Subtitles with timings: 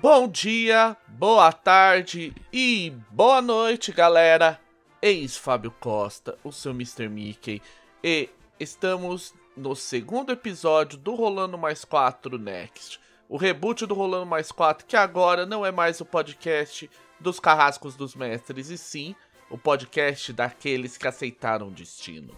[0.00, 4.58] Bom dia, boa tarde e boa noite, galera.
[5.02, 7.06] Eis Fábio Costa, o seu Mr.
[7.06, 7.60] Mickey,
[8.02, 12.98] e estamos no segundo episódio do Rolando Mais 4 Next.
[13.28, 16.90] O reboot do Rolando Mais 4, que agora não é mais o podcast
[17.20, 19.14] dos carrascos dos mestres, e sim
[19.50, 22.34] o podcast daqueles que aceitaram o destino.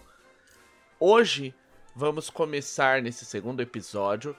[0.99, 1.55] Hoje
[1.95, 4.35] vamos começar nesse segundo episódio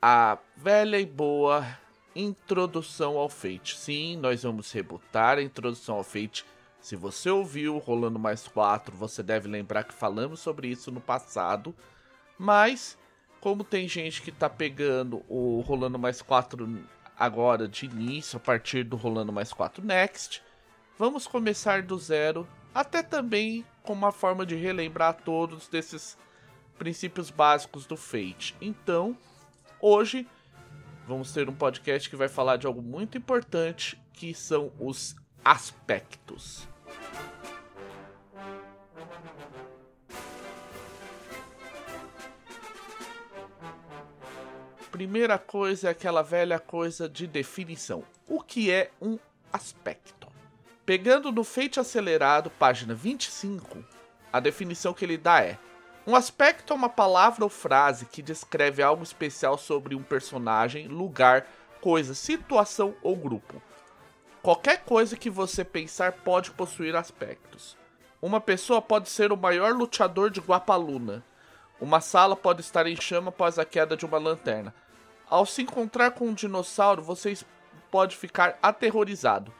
[0.00, 1.66] a velha e boa
[2.14, 3.76] introdução ao Fate.
[3.76, 6.44] Sim, nós vamos rebutar a introdução ao Fate.
[6.80, 11.74] Se você ouviu Rolando Mais 4, você deve lembrar que falamos sobre isso no passado.
[12.38, 12.96] Mas,
[13.40, 16.78] como tem gente que tá pegando o Rolando Mais 4
[17.18, 20.42] agora de início, a partir do Rolando Mais 4 Next,
[20.96, 26.16] vamos começar do zero, até também com uma forma de relembrar todos desses
[26.78, 28.54] princípios básicos do Fate.
[28.60, 29.16] Então,
[29.80, 30.26] hoje
[31.08, 36.68] vamos ter um podcast que vai falar de algo muito importante, que são os aspectos.
[44.90, 48.04] Primeira coisa é aquela velha coisa de definição.
[48.26, 49.18] O que é um
[49.50, 50.28] aspecto?
[50.84, 53.82] Pegando no Fate Acelerado, página 25,
[54.30, 55.58] a definição que ele dá é:
[56.08, 61.46] um aspecto é uma palavra ou frase que descreve algo especial sobre um personagem, lugar,
[61.82, 63.60] coisa, situação ou grupo.
[64.40, 67.76] Qualquer coisa que você pensar pode possuir aspectos.
[68.22, 71.22] Uma pessoa pode ser o maior lutador de Guapaluna.
[71.78, 74.74] Uma sala pode estar em chama após a queda de uma lanterna.
[75.28, 77.36] Ao se encontrar com um dinossauro, você
[77.90, 79.52] pode ficar aterrorizado.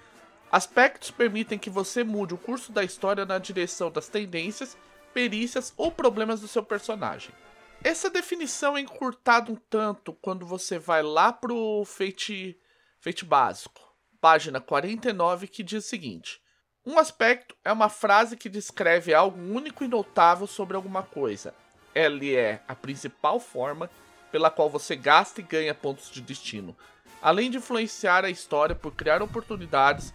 [0.50, 4.78] Aspectos permitem que você mude o curso da história na direção das tendências,
[5.18, 7.34] perícias ou problemas do seu personagem.
[7.82, 12.56] Essa definição é encurtada um tanto quando você vai lá pro Fate,
[13.00, 13.80] Fate básico,
[14.20, 16.40] página 49, que diz o seguinte:
[16.86, 21.52] Um aspecto é uma frase que descreve algo único e notável sobre alguma coisa.
[21.92, 23.90] Ele é a principal forma
[24.30, 26.76] pela qual você gasta e ganha pontos de destino,
[27.20, 30.14] além de influenciar a história por criar oportunidades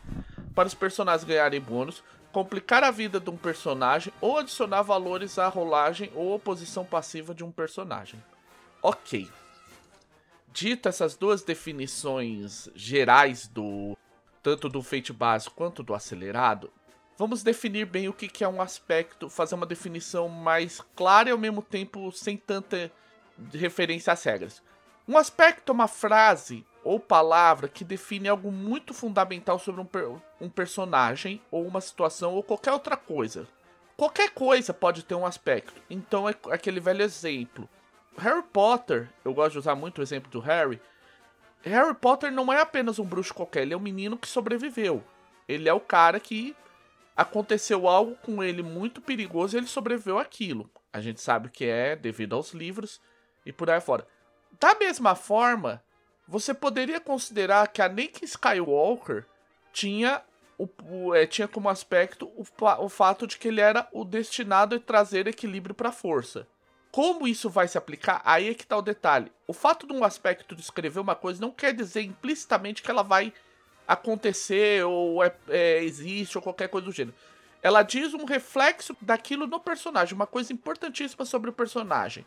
[0.55, 2.01] para os personagens ganharem bônus,
[2.33, 7.43] complicar a vida de um personagem ou adicionar valores à rolagem ou oposição passiva de
[7.43, 8.21] um personagem.
[8.81, 9.29] Ok.
[10.51, 13.95] Dito essas duas definições gerais do
[14.41, 16.69] tanto do feito básico quanto do acelerado,
[17.17, 21.37] vamos definir bem o que é um aspecto, fazer uma definição mais clara e ao
[21.37, 22.91] mesmo tempo sem tanta
[23.53, 24.61] referência às regras.
[25.07, 30.09] Um aspecto é uma frase ou palavra que define algo muito fundamental sobre um, per
[30.39, 33.47] um personagem ou uma situação ou qualquer outra coisa.
[33.95, 35.81] Qualquer coisa pode ter um aspecto.
[35.89, 37.69] Então é aquele velho exemplo.
[38.17, 40.81] Harry Potter, eu gosto de usar muito o exemplo do Harry.
[41.61, 45.03] Harry Potter não é apenas um bruxo qualquer, ele é um menino que sobreviveu.
[45.47, 46.55] Ele é o cara que
[47.15, 50.69] aconteceu algo com ele muito perigoso e ele sobreviveu aquilo.
[50.91, 53.01] A gente sabe que é devido aos livros
[53.45, 54.07] e por aí fora.
[54.59, 55.83] Da mesma forma,
[56.27, 59.25] você poderia considerar que a Anakin Skywalker
[59.71, 60.21] tinha,
[60.57, 62.45] o, o é, tinha como aspecto o,
[62.79, 66.47] o fato de que ele era o destinado a trazer equilíbrio para a força.
[66.91, 68.21] Como isso vai se aplicar?
[68.23, 69.31] Aí é que tá o detalhe.
[69.47, 73.33] O fato de um aspecto descrever uma coisa não quer dizer implicitamente que ela vai
[73.87, 77.17] acontecer ou é, é, existe ou qualquer coisa do gênero.
[77.63, 82.25] Ela diz um reflexo daquilo no personagem, uma coisa importantíssima sobre o personagem.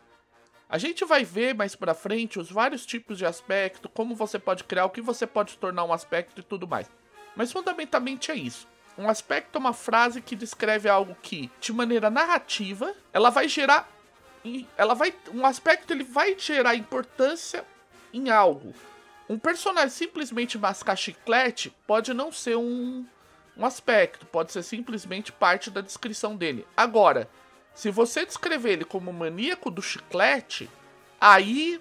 [0.69, 4.65] A gente vai ver mais pra frente os vários tipos de aspecto, como você pode
[4.65, 6.89] criar, o que você pode tornar um aspecto e tudo mais.
[7.35, 8.67] Mas fundamentalmente é isso.
[8.97, 13.89] Um aspecto é uma frase que descreve algo que, de maneira narrativa, ela vai gerar.
[14.77, 15.13] Ela vai.
[15.33, 17.63] Um aspecto ele vai gerar importância
[18.13, 18.73] em algo.
[19.29, 23.05] Um personagem simplesmente mascar chiclete pode não ser um,
[23.55, 26.65] um aspecto, pode ser simplesmente parte da descrição dele.
[26.75, 27.29] Agora,
[27.77, 30.67] se você descrever ele como maníaco do chiclete,
[31.21, 31.79] aí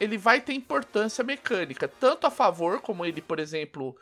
[0.00, 3.96] ele vai ter importância mecânica, tanto a favor, como ele, por exemplo,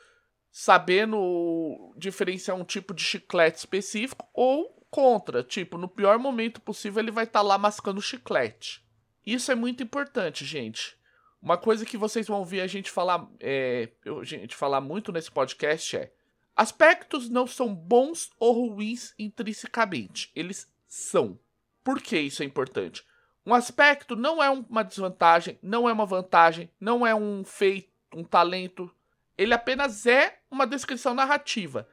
[0.51, 7.11] sabendo diferenciar um tipo de chiclete específico, ou contra, tipo, no pior momento possível ele
[7.11, 8.83] vai estar tá lá mascando chiclete.
[9.27, 10.97] Isso é muito importante, gente.
[11.43, 15.31] Uma coisa que vocês vão ouvir a gente falar, é, a gente falar muito nesse
[15.31, 16.11] podcast é:
[16.57, 20.33] aspectos não são bons ou ruins intrinsecamente.
[20.35, 21.39] Eles são.
[21.83, 23.05] Por que isso é importante?
[23.45, 28.25] Um aspecto não é uma desvantagem, não é uma vantagem, não é um feito, um
[28.25, 28.91] talento.
[29.39, 31.89] Ele apenas é uma descrição narrativa.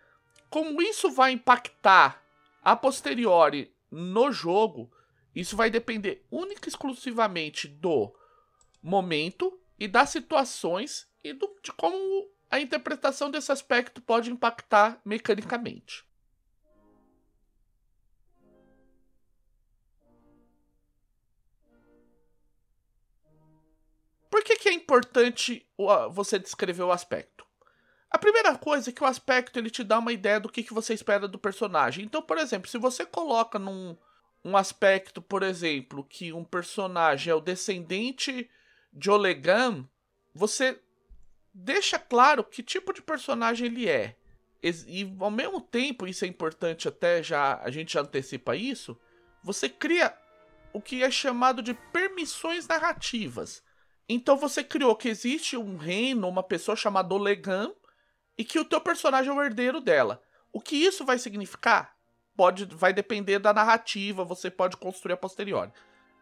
[0.50, 2.24] Como isso vai impactar
[2.64, 4.92] a posteriori no jogo,
[5.36, 8.14] isso vai depender única e exclusivamente do
[8.82, 16.06] momento e das situações e do, de como a interpretação desse aspecto pode impactar mecanicamente.
[24.34, 25.64] Por que, que é importante
[26.10, 27.46] você descrever o aspecto?
[28.10, 30.74] A primeira coisa é que o aspecto ele te dá uma ideia do que, que
[30.74, 32.04] você espera do personagem.
[32.04, 33.96] Então, por exemplo, se você coloca num
[34.44, 38.50] um aspecto, por exemplo, que um personagem é o descendente
[38.92, 39.88] de Olegam,
[40.34, 40.82] você
[41.54, 44.16] deixa claro que tipo de personagem ele é.
[44.64, 49.00] E ao mesmo tempo, isso é importante até já a gente já antecipa isso,
[49.44, 50.12] você cria
[50.74, 53.62] o que é chamado de permissões narrativas.
[54.08, 57.74] Então você criou que existe um reino, uma pessoa chamada Olegam,
[58.38, 60.22] e que o teu personagem é o herdeiro dela.
[60.52, 61.96] O que isso vai significar?
[62.36, 65.72] Pode, vai depender da narrativa, você pode construir a posteriori.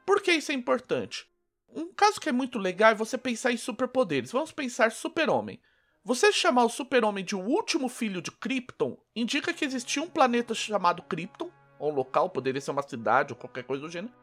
[0.06, 1.26] Por que isso é importante?
[1.74, 4.32] Um caso que é muito legal é você pensar em superpoderes.
[4.32, 5.60] Vamos pensar super-homem.
[6.04, 10.54] Você chamar o super-homem de o último filho de Krypton indica que existia um planeta
[10.54, 11.50] chamado Krypton,
[11.80, 14.14] ou um local, poderia ser uma cidade ou qualquer coisa do gênero.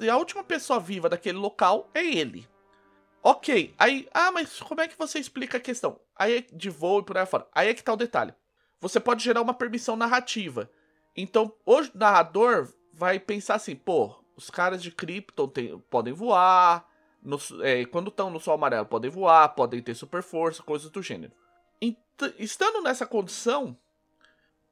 [0.00, 2.48] E a última pessoa viva daquele local é ele.
[3.22, 6.00] Ok, aí, ah, mas como é que você explica a questão?
[6.14, 7.46] Aí é de voo e por aí fora.
[7.52, 8.34] Aí é que tá o detalhe.
[8.80, 10.70] Você pode gerar uma permissão narrativa.
[11.16, 16.86] Então, o narrador vai pensar assim, pô, os caras de Krypton tem, podem voar,
[17.22, 21.02] no, é, quando estão no Sol Amarelo podem voar, podem ter super força, coisas do
[21.02, 21.32] gênero.
[22.38, 23.76] estando nessa condição,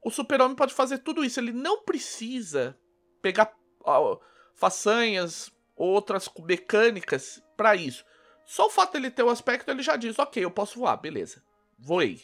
[0.00, 1.40] o super-homem pode fazer tudo isso.
[1.40, 2.78] Ele não precisa
[3.20, 4.20] pegar ó,
[4.54, 8.04] façanhas, outras mecânicas para isso.
[8.46, 11.42] Só o fato dele ter o aspecto, ele já diz, ok, eu posso voar, beleza.
[11.78, 12.22] Voei.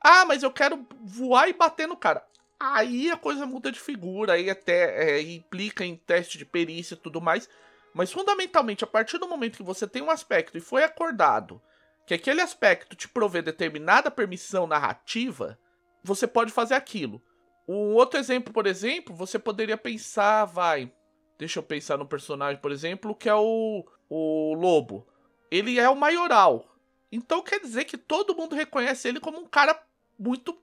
[0.00, 2.24] Ah, mas eu quero voar e bater no cara.
[2.58, 6.98] Aí a coisa muda de figura, aí até é, implica em teste de perícia e
[6.98, 7.48] tudo mais.
[7.94, 11.60] Mas fundamentalmente, a partir do momento que você tem um aspecto e foi acordado
[12.06, 15.58] que aquele aspecto te provê determinada permissão narrativa,
[16.02, 17.22] você pode fazer aquilo.
[17.68, 20.92] Um outro exemplo, por exemplo, você poderia pensar, vai.
[21.38, 25.06] Deixa eu pensar no personagem, por exemplo, que é o, o Lobo
[25.52, 26.74] ele é o maioral.
[27.12, 29.78] Então quer dizer que todo mundo reconhece ele como um cara
[30.18, 30.58] muito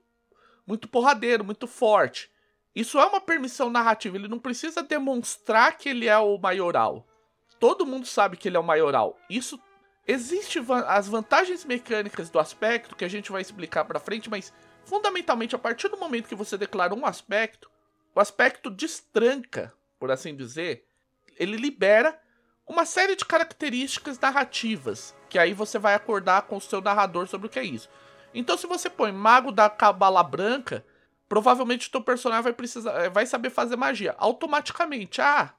[0.66, 2.30] muito porradeiro, muito forte.
[2.74, 7.06] Isso é uma permissão narrativa, ele não precisa demonstrar que ele é o maioral.
[7.60, 9.16] Todo mundo sabe que ele é o maioral.
[9.28, 9.60] Isso
[10.06, 14.52] existe as vantagens mecânicas do aspecto que a gente vai explicar para frente, mas
[14.84, 17.70] fundamentalmente a partir do momento que você declara um aspecto,
[18.14, 20.84] o aspecto destranca, por assim dizer,
[21.36, 22.20] ele libera
[22.70, 27.48] uma série de características narrativas, que aí você vai acordar com o seu narrador sobre
[27.48, 27.88] o que é isso.
[28.32, 30.86] Então, se você põe Mago da Cabala Branca,
[31.28, 35.20] provavelmente o teu personagem vai precisar, eh, vai saber fazer magia automaticamente.
[35.20, 35.52] Ah,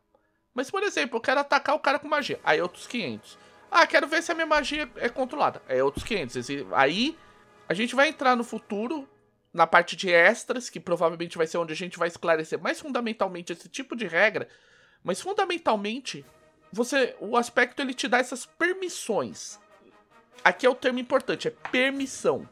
[0.54, 2.40] mas por exemplo, eu quero atacar o cara com magia.
[2.46, 3.38] Aí outros 500.
[3.70, 5.62] Ah, quero ver se a minha magia é controlada.
[5.68, 6.48] É outros 500.
[6.72, 7.18] Aí
[7.68, 9.06] a gente vai entrar no futuro
[9.54, 13.52] na parte de extras, que provavelmente vai ser onde a gente vai esclarecer mais fundamentalmente
[13.52, 14.48] esse tipo de regra,
[15.04, 16.26] mas fundamentalmente
[16.72, 19.60] você o aspecto ele te dá essas permissões.
[20.44, 22.48] Aqui é o termo importante, é permissão.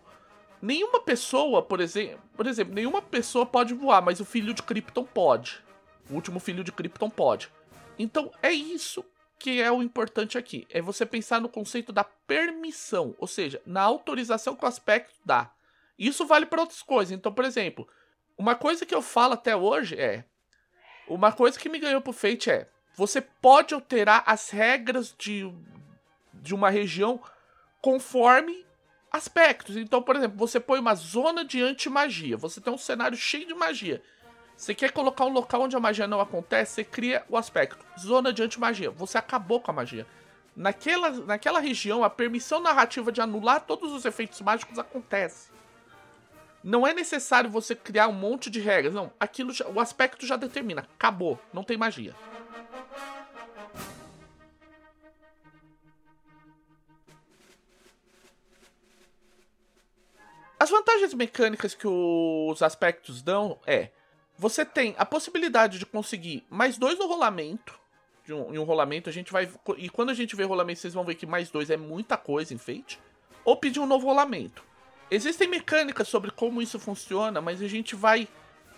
[0.62, 5.06] Nenhuma pessoa, por exemplo, por exemplo, nenhuma pessoa pode voar, mas o filho de Krypton
[5.06, 5.64] pode.
[6.10, 7.50] O último filho de Krypton pode.
[7.98, 9.06] Então é isso
[9.40, 13.82] que é o importante aqui, é você pensar no conceito da permissão, ou seja, na
[13.82, 15.50] autorização que o aspecto dá.
[15.98, 17.14] Isso vale para outras coisas.
[17.14, 17.88] Então, por exemplo,
[18.38, 20.26] uma coisa que eu falo até hoje é
[21.08, 25.50] uma coisa que me ganhou pro Fate é você pode alterar as regras de,
[26.34, 27.22] de uma região
[27.82, 28.66] conforme
[29.10, 29.78] aspectos.
[29.78, 32.36] Então, por exemplo, você põe uma zona de anti-magia.
[32.36, 34.04] Você tem um cenário cheio de magia.
[34.58, 37.86] Você quer colocar um local onde a magia não acontece, você cria o aspecto.
[37.98, 38.92] Zona de anti-magia.
[38.92, 40.06] Você acabou com a magia.
[40.54, 45.50] Naquela, naquela região, a permissão narrativa de anular todos os efeitos mágicos acontece.
[46.64, 48.94] Não é necessário você criar um monte de regras.
[48.94, 50.82] Não, aquilo já, o aspecto já determina.
[50.82, 51.40] Acabou.
[51.54, 52.16] Não tem magia.
[60.60, 63.92] As vantagens mecânicas que os aspectos dão é:
[64.38, 67.80] você tem a possibilidade de conseguir mais dois no rolamento.
[68.26, 69.50] De um, em um rolamento, a gente vai.
[69.78, 72.54] E quando a gente vê rolamento, vocês vão ver que mais dois é muita coisa
[72.54, 73.00] em Fate.
[73.46, 74.69] Ou pedir um novo rolamento.
[75.12, 78.28] Existem mecânicas sobre como isso funciona, mas a gente vai.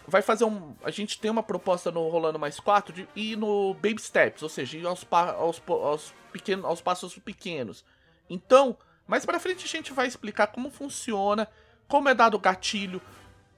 [0.08, 0.76] Vai fazer um.
[0.84, 4.50] A gente tem uma proposta no Rolando Mais 4 de ir no Baby Steps, ou
[4.50, 7.86] seja, ir aos, aos, aos, pequenos, aos passos pequenos.
[8.30, 8.76] Então,
[9.08, 11.48] mais pra frente a gente vai explicar como funciona
[11.92, 13.02] como é dado o gatilho,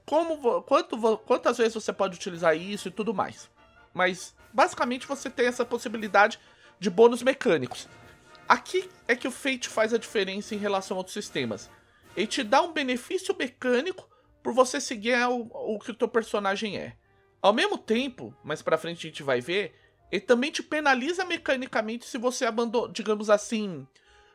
[0.08, 3.48] como quanto, quantas vezes você pode utilizar isso e tudo mais.
[3.94, 6.40] Mas basicamente você tem essa possibilidade
[6.80, 7.88] de bônus mecânicos.
[8.50, 11.70] Aqui é que o Fate faz a diferença em relação a outros sistemas.
[12.16, 14.10] Ele te dá um benefício mecânico
[14.42, 16.96] por você seguir o, o que o teu personagem é.
[17.42, 19.74] Ao mesmo tempo, mais pra frente a gente vai ver,
[20.12, 23.88] ele também te penaliza mecanicamente se você abandonar, digamos assim,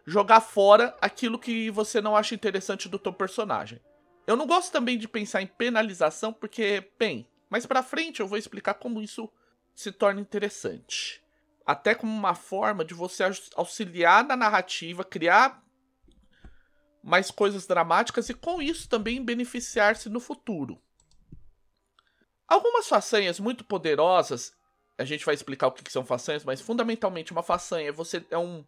[0.05, 3.81] jogar fora aquilo que você não acha interessante do teu personagem.
[4.27, 8.37] Eu não gosto também de pensar em penalização porque, bem, mais pra frente eu vou
[8.37, 9.31] explicar como isso
[9.75, 11.23] se torna interessante.
[11.65, 13.23] Até como uma forma de você
[13.55, 15.63] auxiliar na narrativa, criar
[17.09, 20.81] mais coisas dramáticas e com isso também beneficiar-se no futuro.
[22.47, 24.53] Algumas façanhas muito poderosas,
[24.97, 28.39] a gente vai explicar o que são façanhas, mas fundamentalmente uma façanha é você é
[28.39, 28.65] um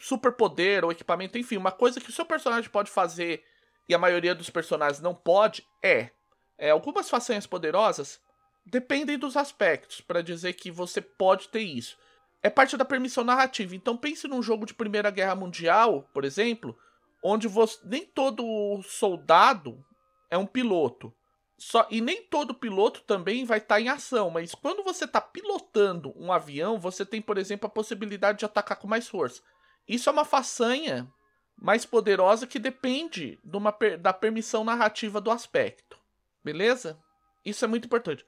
[0.00, 3.44] superpoder ou equipamento, enfim, uma coisa que o seu personagem pode fazer
[3.88, 6.10] e a maioria dos personagens não pode, é,
[6.56, 8.20] é algumas façanhas poderosas
[8.64, 11.96] dependem dos aspectos para dizer que você pode ter isso.
[12.42, 13.74] É parte da permissão narrativa.
[13.74, 16.78] Então pense num jogo de Primeira Guerra Mundial, por exemplo,
[17.22, 19.84] onde você, nem todo soldado
[20.30, 21.12] é um piloto.
[21.58, 25.20] Só, e nem todo piloto também vai estar tá em ação, mas quando você está
[25.20, 29.42] pilotando um avião, você tem, por exemplo, a possibilidade de atacar com mais força.
[29.86, 31.12] Isso é uma façanha
[31.56, 35.98] mais poderosa que depende de uma, da permissão narrativa do aspecto.
[36.44, 36.96] Beleza?
[37.44, 38.24] Isso é muito importante.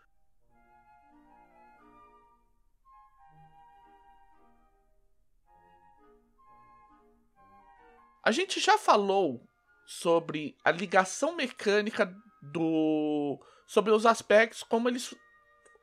[8.23, 9.47] A gente já falou
[9.87, 13.39] sobre a ligação mecânica do.
[13.67, 15.15] sobre os aspectos, como eles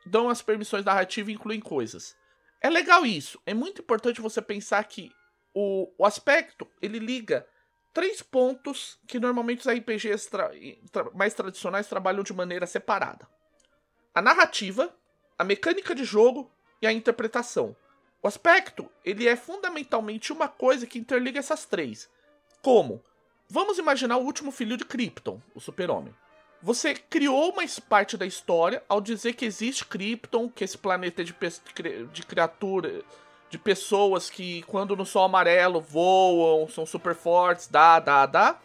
[0.05, 2.15] dão as permissões narrativas e incluem coisas.
[2.61, 3.39] É legal isso.
[3.45, 5.11] É muito importante você pensar que
[5.53, 7.47] o, o aspecto ele liga
[7.93, 10.51] três pontos que normalmente os RPGs tra
[10.91, 13.27] tra mais tradicionais trabalham de maneira separada:
[14.13, 14.95] a narrativa,
[15.37, 16.51] a mecânica de jogo
[16.81, 17.75] e a interpretação.
[18.21, 22.09] O aspecto ele é fundamentalmente uma coisa que interliga essas três.
[22.61, 23.03] Como?
[23.49, 26.13] Vamos imaginar o último filho de Krypton, o Super-Homem.
[26.61, 31.25] Você criou uma parte da história ao dizer que existe Krypton, que esse planeta é
[31.25, 31.35] de,
[32.11, 33.03] de criatura
[33.49, 38.59] de pessoas que, quando no sol amarelo, voam, são super fortes, dá, dá, dá.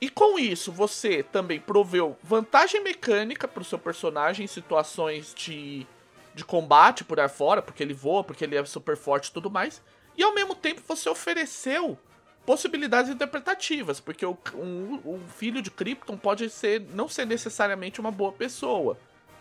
[0.00, 5.86] E com isso, você também proveu vantagem mecânica para o seu personagem em situações de,
[6.34, 9.50] de combate por aí fora, porque ele voa, porque ele é super forte e tudo
[9.50, 9.82] mais.
[10.16, 11.98] E ao mesmo tempo, você ofereceu
[12.46, 18.32] possibilidades interpretativas, porque o, um, filho de Krypton pode ser não ser necessariamente uma boa
[18.32, 18.98] pessoa.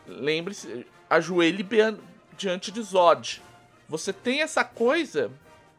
[0.07, 1.65] Lembre-se, ajoelhe
[2.37, 3.41] diante de Zod
[3.89, 5.31] você tem essa coisa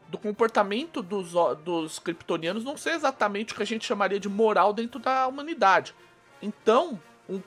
[0.09, 1.31] do comportamento dos,
[1.63, 5.95] dos kryptonianos não ser exatamente o que a gente chamaria de moral dentro da humanidade.
[6.41, 6.99] Então,
[7.29, 7.41] um,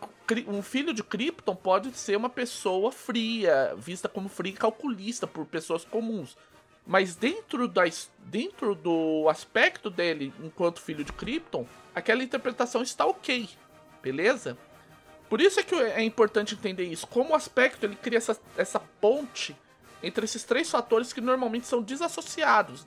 [0.49, 5.45] um, filho de Krypton pode ser uma pessoa fria, vista como fria e calculista por
[5.45, 6.39] pessoas comuns.
[6.87, 7.83] Mas dentro, da,
[8.19, 13.49] dentro do aspecto dele, enquanto filho de Krypton, aquela interpretação está ok,
[14.03, 14.59] beleza?
[15.29, 17.07] Por isso é que é importante entender isso.
[17.07, 19.57] Como o aspecto ele cria essa, essa ponte
[20.03, 22.87] entre esses três fatores que normalmente são desassociados.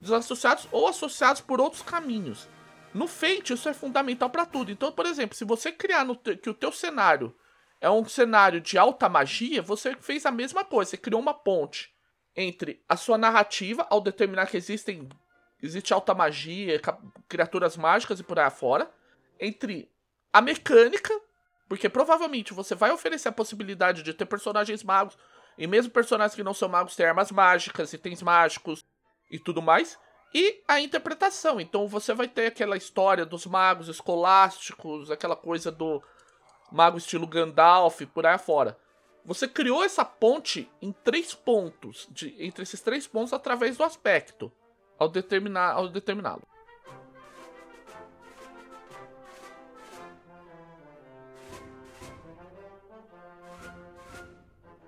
[0.00, 2.48] Desassociados ou associados por outros caminhos.
[2.94, 4.70] No Fate, isso é fundamental para tudo.
[4.70, 7.34] Então, por exemplo, se você criar no que o teu cenário
[7.80, 10.92] é um cenário de alta magia, você fez a mesma coisa.
[10.92, 11.95] Você criou uma ponte
[12.36, 15.08] entre a sua narrativa, ao determinar que existem
[15.62, 16.80] existe alta magia,
[17.28, 18.90] criaturas mágicas e por aí afora,
[19.40, 19.90] entre
[20.32, 21.18] a mecânica,
[21.68, 25.16] porque provavelmente você vai oferecer a possibilidade de ter personagens magos
[25.56, 28.84] e mesmo personagens que não são magos têm armas mágicas, itens mágicos
[29.30, 29.98] e tudo mais.
[30.34, 31.60] E a interpretação.
[31.60, 36.02] Então você vai ter aquela história dos magos escolásticos, aquela coisa do
[36.70, 38.78] mago estilo Gandalf, por aí afora.
[39.26, 44.52] Você criou essa ponte em três pontos, de, entre esses três pontos, através do aspecto,
[44.96, 46.46] ao, determinar, ao determiná-lo.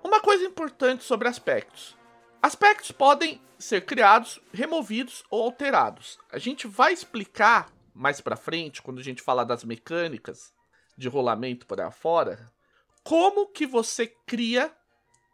[0.01, 1.97] Uma coisa importante sobre aspectos.
[2.41, 6.17] Aspectos podem ser criados, removidos ou alterados.
[6.31, 10.53] A gente vai explicar mais para frente, quando a gente falar das mecânicas
[10.97, 12.49] de rolamento por aí fora,
[13.03, 14.71] como que você cria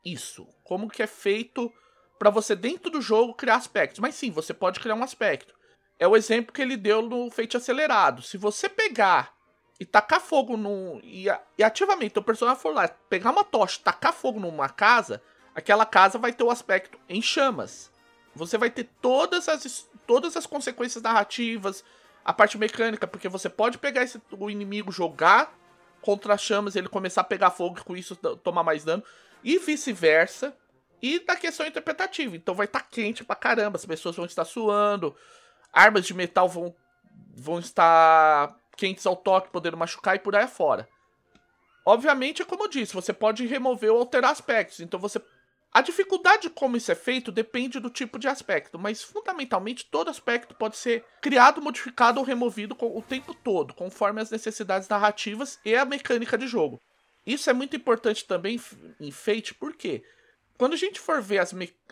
[0.04, 1.72] isso, como que é feito
[2.20, 4.00] para você dentro do jogo criar aspectos.
[4.00, 5.54] Mas sim, você pode criar um aspecto.
[6.00, 8.22] É o exemplo que ele deu no feito acelerado.
[8.22, 9.36] Se você pegar
[9.80, 11.00] e tacar fogo num.
[11.04, 11.26] E,
[11.58, 15.22] e ativamente o personagem for lá pegar uma tocha tacar fogo numa casa,
[15.54, 17.92] aquela casa vai ter o aspecto em chamas.
[18.34, 21.84] Você vai ter todas as, todas as consequências narrativas,
[22.24, 25.54] a parte mecânica, porque você pode pegar esse, o inimigo, jogar
[26.06, 29.04] contra chamas, ele começar a pegar fogo e com isso tomar mais dano,
[29.44, 30.56] e vice-versa.
[31.02, 32.36] E da questão interpretativa.
[32.36, 35.16] Então vai estar tá quente pra caramba, as pessoas vão estar suando,
[35.74, 36.74] armas de metal vão,
[37.36, 40.88] vão estar quentes ao toque, podendo machucar e por aí afora.
[41.86, 44.80] Obviamente, é como eu disse, você pode remover ou alterar aspectos.
[44.80, 45.20] Então você.
[45.76, 50.10] A dificuldade de como isso é feito depende do tipo de aspecto, mas fundamentalmente todo
[50.10, 55.76] aspecto pode ser criado, modificado ou removido o tempo todo, conforme as necessidades narrativas e
[55.76, 56.80] a mecânica de jogo.
[57.28, 58.58] Isso é muito importante também
[59.02, 60.02] em Fate, porque
[60.58, 61.42] quando a gente for ver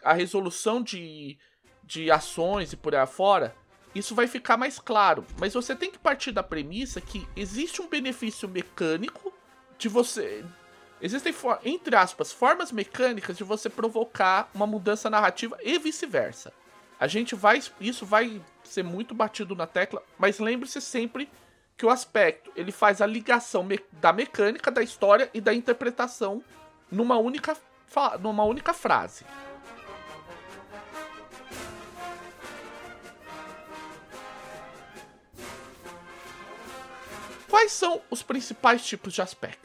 [0.01, 1.37] a resolução de,
[1.83, 3.53] de ações e por aí afora,
[3.93, 5.27] isso vai ficar mais claro.
[5.37, 9.33] Mas você tem que partir da premissa que existe um benefício mecânico
[9.77, 10.45] de você.
[11.03, 16.53] Existem, entre aspas, formas mecânicas de você provocar uma mudança narrativa e vice-versa.
[16.97, 17.61] A gente vai.
[17.81, 21.29] Isso vai ser muito batido na tecla, mas lembre-se sempre
[21.75, 26.41] que o aspecto ele faz a ligação me da mecânica da história e da interpretação
[26.89, 27.57] numa única,
[28.21, 29.25] numa única frase.
[37.49, 39.62] Quais são os principais tipos de aspecto?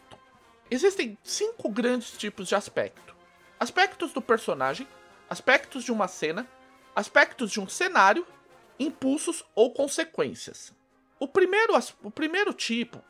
[0.70, 3.16] Existem cinco grandes tipos de aspecto:
[3.58, 4.86] aspectos do personagem,
[5.28, 6.46] aspectos de uma cena,
[6.94, 8.26] aspectos de um cenário,
[8.78, 10.74] impulsos ou consequências.
[11.18, 11.72] O primeiro,
[12.02, 13.02] o primeiro tipo,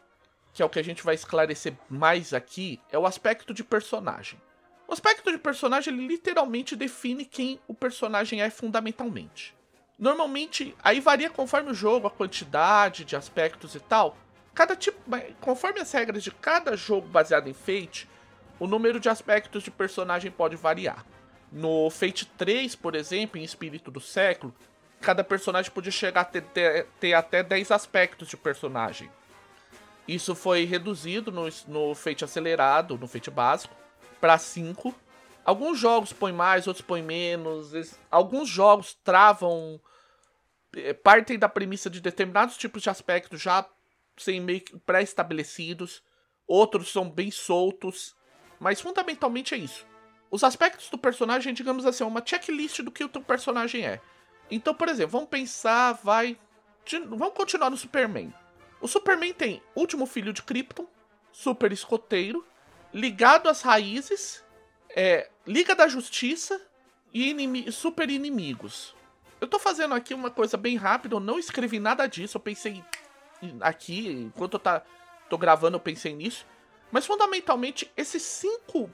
[0.52, 4.40] que é o que a gente vai esclarecer mais aqui, é o aspecto de personagem.
[4.86, 9.54] O aspecto de personagem ele literalmente define quem o personagem é fundamentalmente.
[9.98, 14.16] Normalmente, aí varia conforme o jogo, a quantidade de aspectos e tal,
[14.58, 14.98] Cada tipo,
[15.40, 18.08] conforme as regras de cada jogo baseado em Fate,
[18.58, 21.06] o número de aspectos de personagem pode variar.
[21.52, 24.52] No Fate 3, por exemplo, em Espírito do Século,
[25.00, 29.08] cada personagem podia chegar a ter, ter, ter até 10 aspectos de personagem.
[30.08, 33.76] Isso foi reduzido no, no Fate acelerado, no Fate básico,
[34.20, 34.92] para 5.
[35.44, 37.94] Alguns jogos põem mais, outros põem menos.
[38.10, 39.80] Alguns jogos travam.
[40.74, 43.64] Eh, partem da premissa de determinados tipos de aspectos já
[44.22, 46.02] sem meio pré-estabelecidos,
[46.46, 48.16] outros são bem soltos,
[48.58, 49.86] mas fundamentalmente é isso.
[50.30, 54.00] Os aspectos do personagem, digamos assim, é uma checklist do que o teu personagem é.
[54.50, 56.38] Então, por exemplo, vamos pensar, vai.
[57.08, 58.32] Vamos continuar no Superman.
[58.80, 60.86] O Superman tem último filho de Krypton,
[61.32, 62.46] super escoteiro,
[62.92, 64.44] ligado às raízes,
[64.90, 66.60] é, Liga da Justiça
[67.12, 68.94] e inimi super inimigos.
[69.40, 72.82] Eu tô fazendo aqui uma coisa bem rápida, eu não escrevi nada disso, eu pensei
[73.60, 74.82] aqui, enquanto eu tá,
[75.28, 76.46] tô gravando, eu pensei nisso.
[76.90, 78.90] Mas fundamentalmente, esses cinco.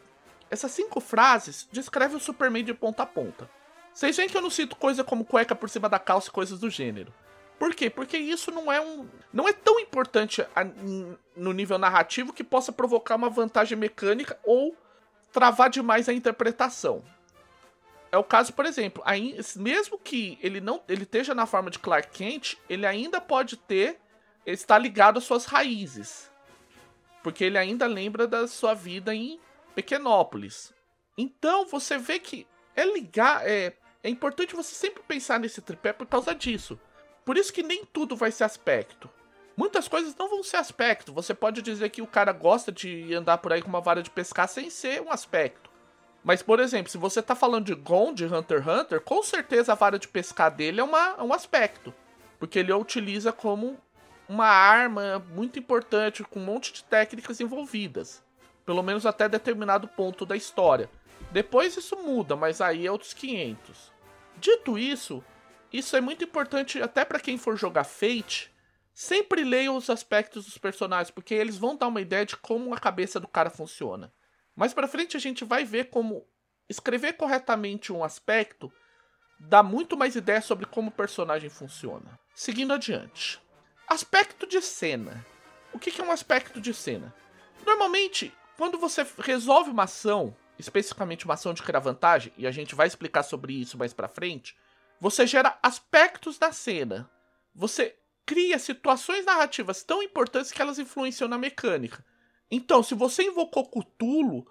[0.51, 3.51] Essas cinco frases descrevem o Superman de ponta a ponta.
[3.93, 6.59] Vocês veem que eu não cito coisa como cueca por cima da calça e coisas
[6.61, 7.13] do gênero.
[7.59, 7.89] Por quê?
[7.89, 9.09] Porque isso não é um.
[9.33, 10.65] não é tão importante a,
[11.37, 14.77] no nível narrativo que possa provocar uma vantagem mecânica ou
[15.33, 17.05] travar demais a interpretação.
[18.11, 21.79] É o caso, por exemplo, aí, mesmo que ele não ele esteja na forma de
[21.79, 24.01] Clark Kent, ele ainda pode ter
[24.47, 26.31] está ligado às suas raízes.
[27.23, 29.41] Porque ele ainda lembra da sua vida em
[29.75, 30.73] Pequenópolis.
[31.17, 33.47] Então você vê que é ligar.
[33.49, 36.79] É, é importante você sempre pensar nesse tripé por causa disso.
[37.25, 39.09] Por isso que nem tudo vai ser aspecto.
[39.57, 41.13] Muitas coisas não vão ser aspecto.
[41.13, 44.11] Você pode dizer que o cara gosta de andar por aí com uma vara de
[44.11, 45.71] pescar sem ser um aspecto.
[46.25, 49.73] Mas, por exemplo, se você tá falando de Gon, de Hunter x Hunter, com certeza
[49.73, 51.95] a vara de pescar dele é, uma, é um aspecto.
[52.39, 53.79] Porque ele a utiliza como
[54.29, 58.23] uma arma muito importante com um monte de técnicas envolvidas,
[58.65, 60.89] pelo menos até determinado ponto da história.
[61.31, 63.93] Depois isso muda, mas aí é outros 500.
[64.37, 65.23] Dito isso,
[65.73, 68.53] isso é muito importante até para quem for jogar Fate.
[68.93, 72.79] Sempre leia os aspectos dos personagens, porque eles vão dar uma ideia de como a
[72.79, 74.13] cabeça do cara funciona.
[74.55, 76.25] Mais para frente a gente vai ver como
[76.69, 78.73] escrever corretamente um aspecto
[79.39, 82.19] dá muito mais ideia sobre como o personagem funciona.
[82.35, 83.41] Seguindo adiante.
[83.87, 85.25] Aspecto de cena.
[85.73, 87.14] O que é um aspecto de cena?
[87.66, 92.75] Normalmente, quando você resolve uma ação, especificamente uma ação de criar vantagem, e a gente
[92.75, 94.57] vai explicar sobre isso mais pra frente,
[95.01, 97.11] você gera aspectos da cena.
[97.55, 97.94] Você
[98.25, 102.05] cria situações narrativas tão importantes que elas influenciam na mecânica.
[102.51, 104.47] Então, se você invocou Cthulhu,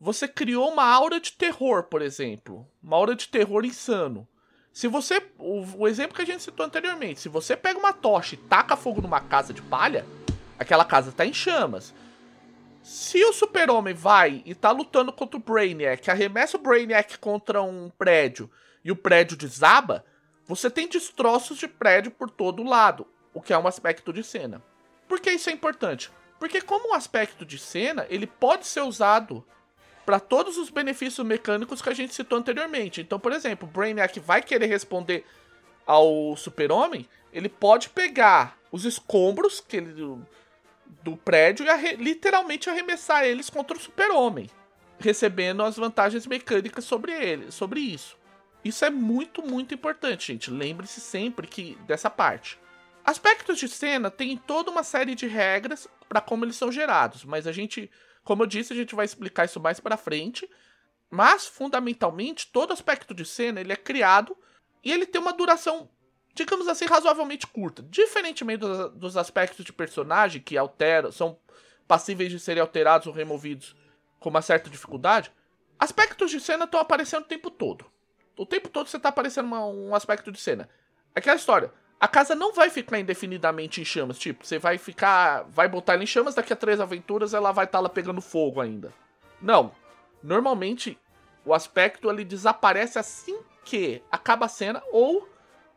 [0.00, 2.66] você criou uma aura de terror, por exemplo.
[2.82, 4.26] Uma aura de terror insano.
[4.72, 5.22] Se você.
[5.38, 8.76] O, o, exemplo que a gente citou anteriormente, se você pega uma tocha e taca
[8.76, 10.06] fogo numa casa de palha,
[10.58, 11.94] aquela casa tá em chamas.
[12.82, 17.90] Se o super-homem vai e tá lutando contra o Brainiac, arremessa o Brainiac contra um
[17.90, 18.50] prédio
[18.84, 20.04] e o prédio desaba,
[20.46, 24.62] você tem destroços de prédio por todo lado, o que é um aspecto de cena.
[25.06, 26.10] Por que isso é importante?
[26.38, 29.44] Porque como um aspecto de cena, ele pode ser usado
[30.08, 33.02] para todos os benefícios mecânicos que a gente citou anteriormente.
[33.02, 35.22] Então, por exemplo, o Brainiac vai querer responder
[35.84, 40.26] ao Super-Homem, ele pode pegar os escombros que ele, do,
[41.04, 44.48] do prédio e arre, literalmente arremessar eles contra o super-homem,
[44.98, 48.16] recebendo as vantagens mecânicas sobre ele, sobre isso.
[48.64, 50.50] Isso é muito, muito importante, gente.
[50.50, 52.58] Lembre-se sempre que dessa parte.
[53.04, 57.46] Aspectos de cena tem toda uma série de regras para como eles são gerados, mas
[57.46, 57.90] a gente,
[58.28, 60.46] como eu disse, a gente vai explicar isso mais para frente.
[61.10, 64.36] Mas fundamentalmente, todo aspecto de cena ele é criado
[64.84, 65.88] e ele tem uma duração,
[66.34, 67.82] digamos assim, razoavelmente curta.
[67.84, 71.38] Diferentemente dos, dos aspectos de personagem que alteram, são
[71.86, 73.74] passíveis de serem alterados ou removidos
[74.20, 75.32] com uma certa dificuldade,
[75.78, 77.86] aspectos de cena estão aparecendo o tempo todo.
[78.36, 80.68] O tempo todo você está aparecendo uma, um aspecto de cena.
[81.14, 81.72] Aquela história.
[82.00, 84.18] A casa não vai ficar indefinidamente em chamas.
[84.18, 85.44] Tipo, você vai ficar.
[85.48, 88.20] Vai botar ela em chamas, daqui a três aventuras ela vai estar tá lá pegando
[88.20, 88.92] fogo ainda.
[89.40, 89.72] Não.
[90.22, 90.98] Normalmente,
[91.44, 95.28] o aspecto ele desaparece assim que acaba a cena ou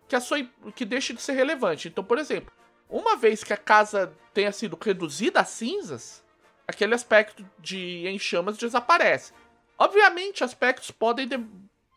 [0.08, 0.44] que, a sua,
[0.76, 1.88] que deixe de ser relevante.
[1.88, 2.52] Então, por exemplo,
[2.90, 6.24] uma vez que a casa tenha sido reduzida a cinzas,
[6.68, 9.34] aquele aspecto de em chamas desaparece.
[9.78, 11.40] Obviamente, aspectos podem de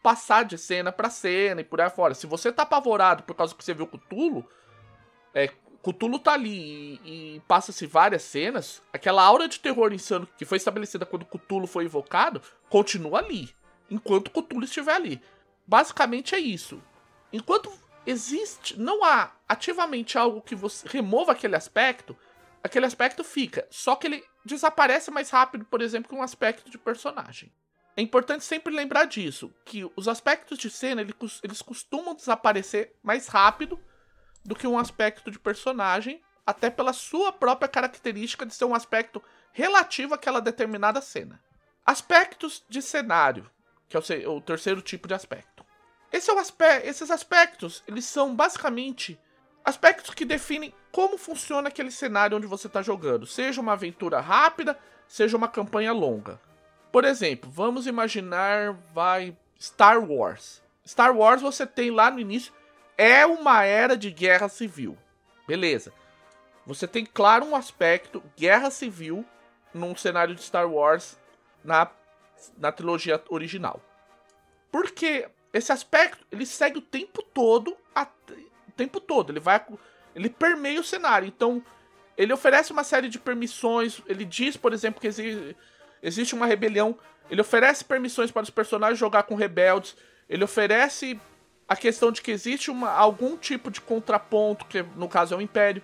[0.05, 2.13] passar de cena para cena e por aí fora.
[2.13, 4.47] Se você tá apavorado por causa que você viu Cthulhu,
[5.33, 5.49] é,
[5.83, 10.59] Cthulhu tá ali e, e passa-se várias cenas, aquela aura de terror insano que foi
[10.59, 13.49] estabelecida quando Cthulhu foi invocado, continua ali,
[13.91, 15.23] enquanto Cthulhu estiver ali.
[15.67, 16.83] Basicamente é isso.
[17.33, 17.73] Enquanto
[18.05, 22.15] existe, não há ativamente algo que você remova aquele aspecto,
[22.63, 26.77] aquele aspecto fica, só que ele desaparece mais rápido, por exemplo, que um aspecto de
[26.77, 27.51] personagem.
[27.97, 31.01] É importante sempre lembrar disso, que os aspectos de cena
[31.43, 33.79] eles costumam desaparecer mais rápido
[34.45, 39.23] do que um aspecto de personagem, até pela sua própria característica de ser um aspecto
[39.53, 41.41] relativo àquela determinada cena.
[41.87, 43.49] Aspectos de cenário,
[43.89, 45.65] que é o, terceiro tipo de aspecto.
[46.13, 49.19] Esse é aspe esses aspectos, eles são basicamente
[49.65, 54.79] aspectos que definem como funciona aquele cenário onde você está jogando, seja uma aventura rápida,
[55.09, 56.41] seja uma campanha longa.
[56.95, 60.63] Por exemplo, vamos imaginar, vai Star Wars.
[60.87, 62.53] Star Wars você tem lá no início
[62.97, 64.97] é uma era de guerra civil.
[65.45, 65.93] Beleza.
[66.65, 69.25] Você tem claro um aspecto guerra civil
[69.75, 71.19] num cenário de Star Wars
[71.65, 71.91] na
[72.57, 73.83] na trilogia original.
[74.71, 78.07] Porque esse aspecto ele segue o tempo todo, a,
[78.69, 79.61] o tempo todo, ele vai
[80.15, 81.27] ele permeia o cenário.
[81.27, 81.61] Então,
[82.17, 85.57] ele oferece uma série de permissões, ele diz, por exemplo, que existe
[86.05, 86.97] existe uma rebelião,
[87.31, 89.97] ele oferece permissões para os personagens jogar com rebeldes,
[90.29, 91.19] ele oferece
[91.67, 95.41] a questão de que existe uma, algum tipo de contraponto, que no caso é o
[95.41, 95.83] Império,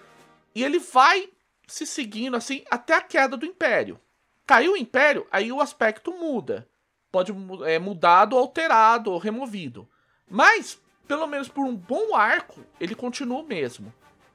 [0.55, 1.31] e ele vai
[1.67, 3.99] se seguindo assim até a queda do Império.
[4.47, 6.69] Caiu o Império, aí o aspecto muda.
[7.11, 7.33] Pode
[7.67, 9.89] é mudado, alterado ou removido.
[10.29, 13.93] Mas, pelo menos por um bom arco, ele continua o mesmo.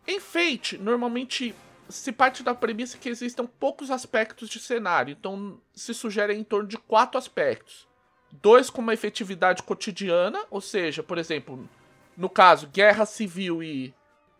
[0.08, 1.54] Em Fate, normalmente
[1.90, 6.68] se parte da premissa que existam poucos aspectos de cenário, então se sugere em torno
[6.68, 7.88] de quatro aspectos.
[8.32, 11.70] Dois com uma efetividade cotidiana, ou seja, por exemplo,
[12.18, 13.94] no caso, Guerra Civil e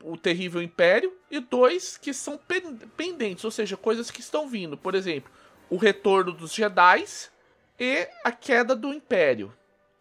[0.04, 2.40] o Terrível Império, e dois que são
[2.96, 5.32] pendentes, ou seja, coisas que estão vindo, por exemplo,
[5.70, 7.06] o Retorno dos Jedi
[7.80, 9.54] e a Queda do Império.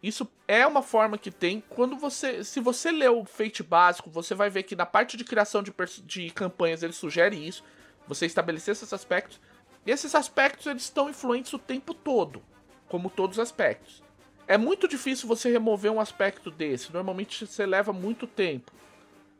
[0.05, 1.63] Isso é uma forma que tem.
[1.67, 2.43] Quando você.
[2.43, 5.73] Se você lê o Fate básico, você vai ver que na parte de criação de,
[6.03, 7.63] de campanhas ele sugere isso.
[8.07, 9.41] Você estabelecer esses aspectos.
[9.83, 12.43] E esses aspectos eles estão influentes o tempo todo.
[12.87, 14.03] Como todos os aspectos.
[14.47, 16.93] É muito difícil você remover um aspecto desse.
[16.93, 18.71] Normalmente você leva muito tempo.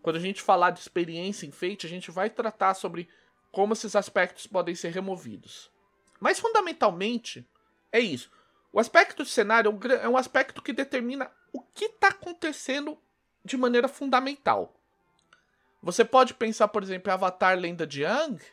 [0.01, 3.08] Quando a gente falar de experiência em Fate, a gente vai tratar sobre
[3.51, 5.69] como esses aspectos podem ser removidos.
[6.19, 7.47] Mas fundamentalmente
[7.91, 8.32] é isso.
[8.76, 12.98] O aspecto de cenário é um aspecto que determina o que está acontecendo
[13.42, 14.76] de maneira fundamental.
[15.82, 18.44] Você pode pensar, por exemplo, em Avatar Lenda de Yang,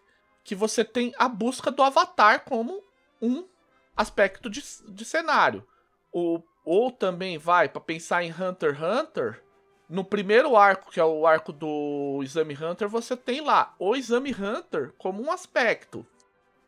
[0.45, 2.81] que você tem a busca do Avatar como
[3.21, 3.49] um
[3.97, 5.67] aspecto de, de cenário.
[6.13, 9.43] Ou, ou também vai para pensar em Hunter x Hunter.
[9.89, 14.33] No primeiro arco, que é o arco do Exame Hunter, você tem lá o Exame
[14.33, 16.07] Hunter como um aspecto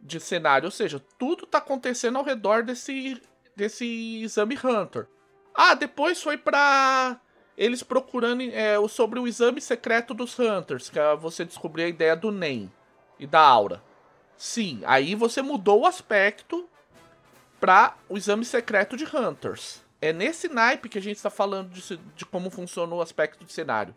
[0.01, 0.67] de cenário.
[0.67, 3.23] Ou seja, tudo está acontecendo ao redor desse
[3.57, 5.07] desse exame Hunter.
[5.55, 7.21] Ah, depois foi pra
[7.57, 12.17] eles procurando é, sobre o exame secreto dos Hunters, que é você descobrir a ideia
[12.17, 12.71] do NEM
[13.19, 13.83] e da aura.
[14.37, 16.69] Sim, aí você mudou o aspecto
[17.61, 19.83] para o exame secreto de Hunters.
[20.01, 23.53] É nesse naipe que a gente está falando de, de, como funciona o aspecto de
[23.53, 23.95] cenário.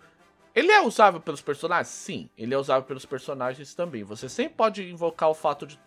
[0.56, 1.89] Ele é usável pelos personagens?
[1.89, 4.04] Sim, ele é usável pelos personagens também.
[4.04, 5.80] Você sempre pode invocar o fato de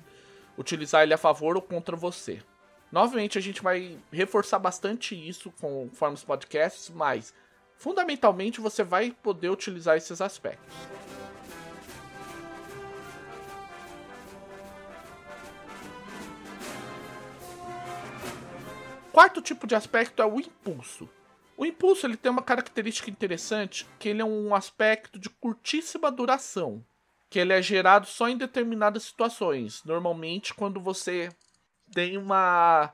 [0.59, 2.43] utilizar ele a favor ou contra você.
[2.91, 7.33] Novamente, a gente vai reforçar bastante isso conforme os podcasts, mas
[7.77, 10.77] fundamentalmente você vai poder utilizar esses aspectos.
[19.13, 21.09] Quarto tipo de aspecto é o impulso.
[21.57, 26.83] O impulso ele tem uma característica interessante, que ele é um aspecto de curtíssima duração,
[27.29, 31.29] que ele é gerado só em determinadas situações, normalmente quando você
[31.93, 32.93] tem uma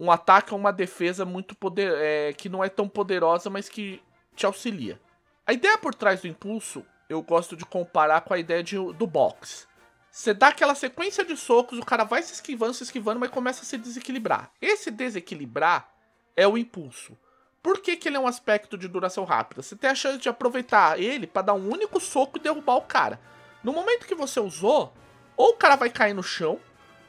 [0.00, 4.02] um ataque ou uma defesa muito poder, é, que não é tão poderosa, mas que
[4.34, 5.00] te auxilia.
[5.46, 9.06] A ideia por trás do impulso, eu gosto de comparar com a ideia de, do
[9.06, 9.68] box.
[10.10, 13.62] Você dá aquela sequência de socos, o cara vai se esquivando, se esquivando, mas começa
[13.62, 14.50] a se desequilibrar.
[14.60, 15.88] Esse desequilibrar
[16.36, 17.16] é o impulso.
[17.62, 19.62] Por que, que ele é um aspecto de duração rápida?
[19.62, 22.82] Você tem a chance de aproveitar ele para dar um único soco e derrubar o
[22.82, 23.20] cara.
[23.62, 24.92] No momento que você usou,
[25.36, 26.60] ou o cara vai cair no chão,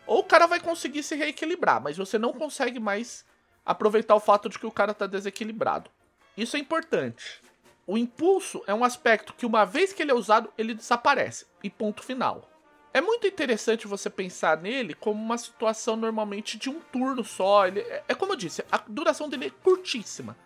[0.05, 3.25] ou o cara vai conseguir se reequilibrar, mas você não consegue mais
[3.65, 5.89] aproveitar o fato de que o cara está desequilibrado.
[6.35, 7.41] Isso é importante.
[7.85, 11.45] O impulso é um aspecto que, uma vez que ele é usado, ele desaparece.
[11.63, 12.49] E ponto final.
[12.93, 17.67] É muito interessante você pensar nele como uma situação normalmente de um turno só.
[17.67, 20.37] Ele, é, é como eu disse, a duração dele é curtíssima.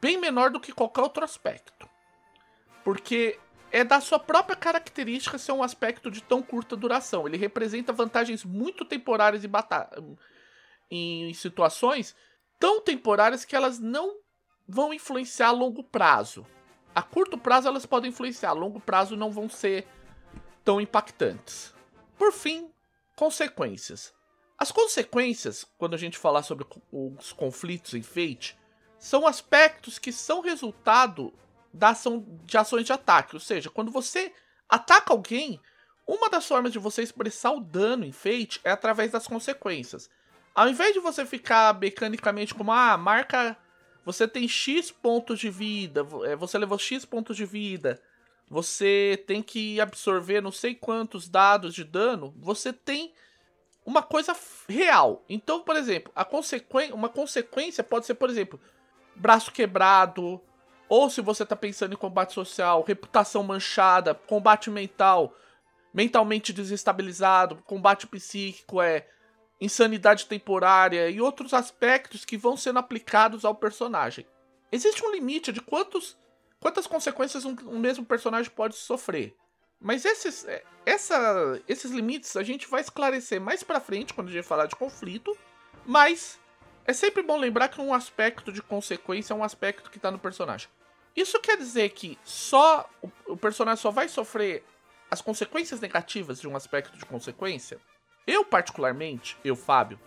[0.00, 1.88] Bem menor do que qualquer outro aspecto.
[2.82, 3.38] Porque
[3.70, 7.26] é da sua própria característica ser um aspecto de tão curta duração.
[7.26, 9.48] Ele representa vantagens muito temporárias em,
[10.90, 12.14] em situações
[12.58, 14.16] tão temporárias que elas não
[14.68, 16.46] vão influenciar a longo prazo.
[16.94, 19.86] A curto prazo elas podem influenciar, a longo prazo não vão ser
[20.64, 21.74] tão impactantes.
[22.18, 22.70] Por fim,
[23.16, 24.12] consequências.
[24.58, 28.58] As consequências, quando a gente falar sobre os conflitos em Fate,
[28.98, 31.32] são aspectos que são resultado
[31.72, 33.34] da ação, de ações de ataque.
[33.34, 34.32] Ou seja, quando você
[34.68, 35.60] ataca alguém,
[36.06, 40.10] uma das formas de você expressar o dano em Fate é através das consequências.
[40.54, 43.56] Ao invés de você ficar mecanicamente como, ah, marca.
[44.04, 48.00] Você tem X pontos de vida, é, você levou X pontos de vida,
[48.48, 53.12] você tem que absorver não sei quantos dados de dano, você tem
[53.84, 54.34] uma coisa
[54.68, 55.24] real.
[55.28, 56.78] Então, por exemplo, a consequ...
[56.92, 58.58] uma consequência pode ser, por exemplo,
[59.14, 60.40] braço quebrado,
[60.90, 65.32] ou se você está pensando em combate social, reputação manchada, combate mental,
[65.94, 69.06] mentalmente desestabilizado, combate psíquico, é
[69.60, 74.26] insanidade temporária e outros aspectos que vão sendo aplicados ao personagem.
[74.72, 76.18] Existe um limite de quantos
[76.58, 79.36] quantas consequências um, um mesmo personagem pode sofrer.
[79.80, 84.32] Mas esses, é, essa, esses limites a gente vai esclarecer mais pra frente quando a
[84.32, 85.38] gente falar de conflito.
[85.86, 86.36] Mas
[86.84, 90.18] é sempre bom lembrar que um aspecto de consequência é um aspecto que tá no
[90.18, 90.68] personagem.
[91.16, 94.64] Isso quer dizer que só o, o personagem só vai sofrer
[95.10, 97.78] as consequências negativas de um aspecto de consequência?
[98.26, 99.98] Eu, particularmente, eu, Fábio,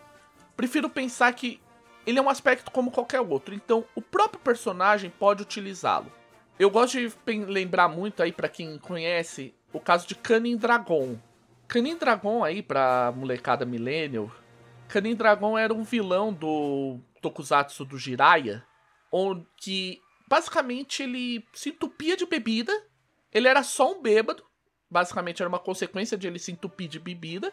[0.55, 1.61] prefiro pensar que
[2.05, 6.11] ele é um aspecto como qualquer outro, então o próprio personagem pode utilizá-lo.
[6.59, 7.11] Eu gosto de
[7.45, 11.17] lembrar muito aí para quem conhece o caso de Canin Dragon.
[11.67, 14.29] Canin Dragon aí pra molecada millennial,
[14.87, 18.63] Canin Dragon era um vilão do Tokusatsu do Jiraiya,
[19.11, 22.73] onde basicamente ele se entupia de bebida,
[23.31, 24.43] ele era só um bêbado,
[24.89, 27.51] basicamente era uma consequência de ele se entupir de bebida,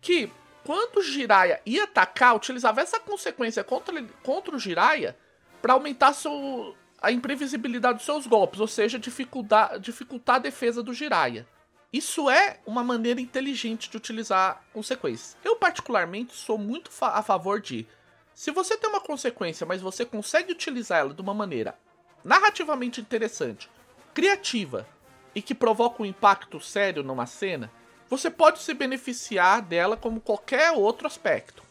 [0.00, 0.30] que
[0.64, 5.16] quando o Jiraiya ia atacar, utilizava essa consequência contra, contra o Jiraiya
[5.60, 10.94] para aumentar seu, a imprevisibilidade dos seus golpes, ou seja, dificultar, dificultar a defesa do
[10.94, 11.46] Jiraiya.
[11.92, 15.36] Isso é uma maneira inteligente de utilizar consequências.
[15.44, 17.86] Eu, particularmente, sou muito a favor de.
[18.34, 21.78] Se você tem uma consequência, mas você consegue utilizar ela de uma maneira
[22.24, 23.70] narrativamente interessante,
[24.14, 24.88] criativa
[25.34, 27.70] e que provoca um impacto sério numa cena,
[28.08, 31.62] você pode se beneficiar dela como qualquer outro aspecto.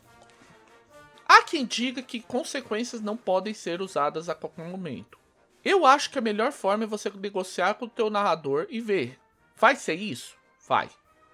[1.25, 5.17] Há quem diga que consequências não podem ser usadas a qualquer momento.
[5.63, 9.17] Eu acho que a melhor forma é você negociar com o teu narrador e ver.
[9.55, 10.35] Vai ser isso?
[10.67, 10.89] Vai.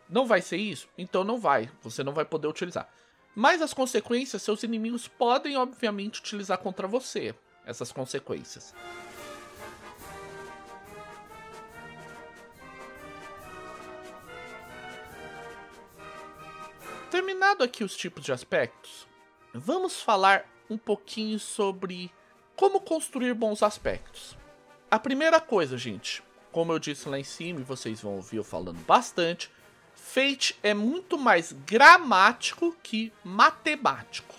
[0.07, 0.87] Não vai ser isso?
[0.97, 1.69] Então não vai.
[1.81, 2.87] Você não vai poder utilizar.
[3.35, 7.33] Mas as consequências, seus inimigos podem, obviamente, utilizar contra você.
[7.65, 8.73] Essas consequências.
[17.09, 19.07] Terminado aqui os tipos de aspectos,
[19.51, 22.11] vamos falar um pouquinho sobre
[22.55, 24.37] como construir bons aspectos?
[24.91, 28.43] A primeira coisa, gente, como eu disse lá em cima e vocês vão ouvir eu
[28.43, 29.51] falando bastante,
[29.95, 34.35] Fate é muito mais gramático que matemático.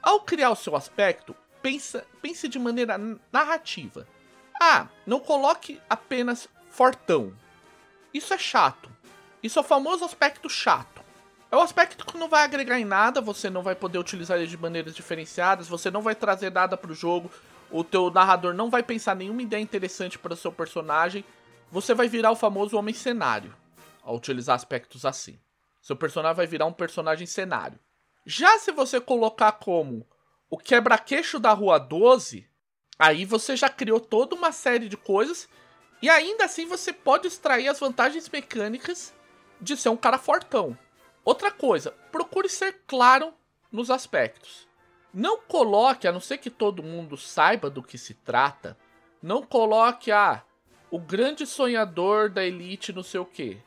[0.00, 2.96] Ao criar o seu aspecto, pensa, pense de maneira
[3.32, 4.06] narrativa.
[4.62, 7.34] Ah, não coloque apenas fortão.
[8.12, 8.88] Isso é chato.
[9.42, 10.93] Isso é o famoso aspecto chato.
[11.54, 14.48] É um aspecto que não vai agregar em nada, você não vai poder utilizar ele
[14.48, 17.30] de maneiras diferenciadas, você não vai trazer nada para o jogo,
[17.70, 21.24] o teu narrador não vai pensar nenhuma ideia interessante para o seu personagem,
[21.70, 23.54] você vai virar o famoso homem cenário
[24.02, 25.38] ao utilizar aspectos assim.
[25.80, 27.78] Seu personagem vai virar um personagem cenário.
[28.26, 30.04] Já se você colocar como
[30.50, 32.48] o quebra-queixo da Rua 12,
[32.98, 35.48] aí você já criou toda uma série de coisas
[36.02, 39.14] e ainda assim você pode extrair as vantagens mecânicas
[39.60, 40.76] de ser um cara fortão.
[41.24, 43.32] Outra coisa, procure ser claro
[43.72, 44.68] nos aspectos.
[45.12, 48.76] Não coloque, a não ser que todo mundo saiba do que se trata,
[49.22, 50.42] não coloque ah,
[50.90, 53.58] o grande sonhador da elite, não sei o que.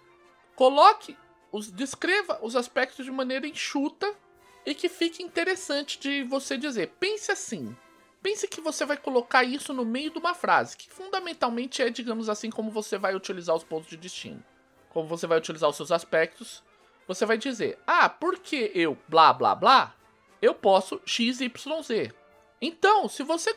[0.56, 1.17] Coloque,
[1.52, 4.13] os, descreva os aspectos de maneira enxuta
[4.65, 6.93] e que fique interessante de você dizer.
[7.00, 7.76] Pense assim.
[8.22, 12.30] Pense que você vai colocar isso no meio de uma frase, que fundamentalmente é, digamos
[12.30, 14.43] assim, como você vai utilizar os pontos de destino.
[14.89, 16.63] Como você vai utilizar os seus aspectos.
[17.08, 19.96] Você vai dizer, ah, porque eu blá blá blá,
[20.41, 21.50] eu posso XYZ.
[22.62, 23.56] Então, se você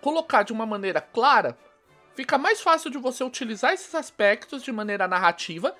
[0.00, 1.58] colocar de uma maneira clara,
[2.14, 5.74] fica mais fácil de você utilizar esses aspectos de maneira narrativa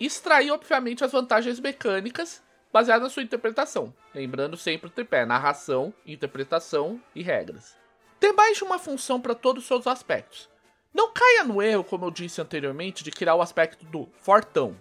[0.00, 3.94] e extrair, obviamente, as vantagens mecânicas baseadas na sua interpretação.
[4.14, 7.76] Lembrando sempre o tripé: narração, interpretação e regras.
[8.18, 10.48] Ter mais de uma função para todos os seus aspectos.
[10.92, 14.76] Não caia no erro, como eu disse anteriormente, de criar o aspecto do fortão.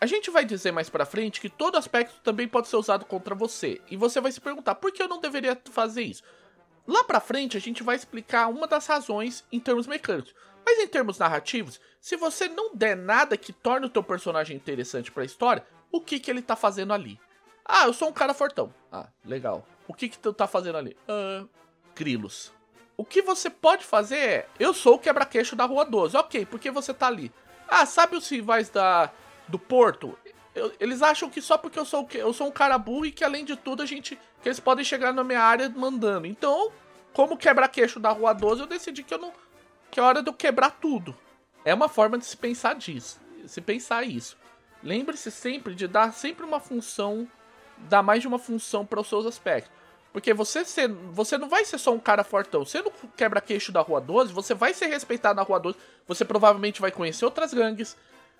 [0.00, 3.34] A gente vai dizer mais pra frente que todo aspecto também pode ser usado contra
[3.34, 3.80] você.
[3.90, 6.22] E você vai se perguntar, por que eu não deveria fazer isso?
[6.86, 10.34] Lá pra frente a gente vai explicar uma das razões em termos mecânicos.
[10.64, 15.10] Mas em termos narrativos, se você não der nada que torne o teu personagem interessante
[15.10, 17.18] para a história, o que que ele tá fazendo ali?
[17.64, 18.72] Ah, eu sou um cara fortão.
[18.92, 19.66] Ah, legal.
[19.88, 20.96] O que que tu tá fazendo ali?
[21.08, 21.46] Ah,
[21.94, 22.52] grilos.
[22.96, 26.16] O que você pode fazer é, eu sou o quebra-queixo da Rua 12.
[26.16, 27.32] Ok, por que você tá ali?
[27.68, 29.12] Ah, sabe os rivais da,
[29.48, 30.18] do Porto?
[30.54, 33.24] Eu, eles acham que só porque eu sou, eu sou um cara burro e que
[33.24, 34.18] além de tudo a gente.
[34.42, 36.26] que eles podem chegar na minha área mandando.
[36.26, 36.72] Então,
[37.12, 39.32] como quebra-queixo da Rua 12, eu decidi que eu não
[39.90, 41.16] que é hora de eu quebrar tudo.
[41.64, 44.36] É uma forma de se pensar disso, se pensar isso.
[44.82, 47.26] Lembre-se sempre de dar sempre uma função,
[47.88, 49.72] dar mais de uma função para os seus aspectos.
[50.12, 52.64] Porque você ser, você não vai ser só um cara fortão.
[52.64, 55.76] Sendo quebra-queixo da Rua 12, você vai ser respeitado na Rua 12.
[56.06, 57.96] Você provavelmente vai conhecer outras gangues.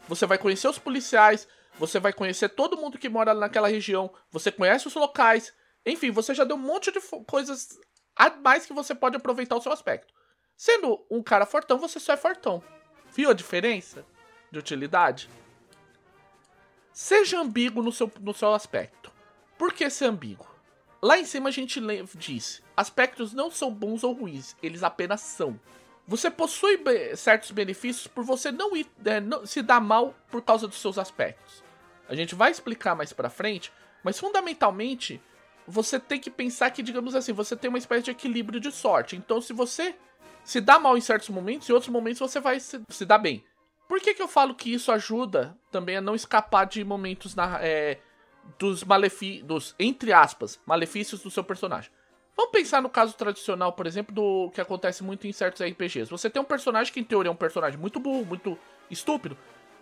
[0.09, 1.49] Você vai conhecer os policiais.
[1.79, 4.13] Você vai conhecer todo mundo que mora naquela região.
[4.31, 5.53] Você conhece os locais.
[5.85, 7.79] Enfim, você já deu um monte de coisas
[8.15, 10.13] a mais que você pode aproveitar o seu aspecto.
[10.57, 12.63] Sendo um cara fortão, você só é fortão.
[13.15, 14.07] Viu a diferença
[14.51, 15.29] de utilidade?
[16.93, 19.13] Seja ambíguo no seu, no seu aspecto.
[19.59, 20.47] Por que ser ambíguo?
[21.03, 21.81] Lá em cima a gente
[22.15, 25.61] disse: aspectos não são bons ou ruins, eles apenas são.
[26.07, 26.81] Você possui
[27.17, 30.99] certos benefícios por você não, ir, é, não se dar mal por causa dos seus
[30.99, 31.65] aspectos.
[32.09, 33.73] A gente vai explicar mais pra frente,
[34.05, 35.21] mas fundamentalmente
[35.67, 39.17] você tem que pensar que, digamos assim, você tem uma espécie de equilíbrio de sorte.
[39.17, 39.97] Então, se você
[40.45, 43.45] se dá mal em certos momentos, em outros momentos você vai se, se dar bem.
[43.89, 47.59] Por que, que eu falo que isso ajuda também a não escapar de momentos na,
[47.61, 47.99] é,
[48.57, 51.91] dos malefícios, entre aspas, malefícios do seu personagem?
[52.37, 56.11] Vamos pensar no caso tradicional, por exemplo, do que acontece muito em certos RPGs.
[56.11, 58.59] Você tem um personagem que, em teoria, é um personagem muito burro, muito
[58.91, 59.39] estúpido.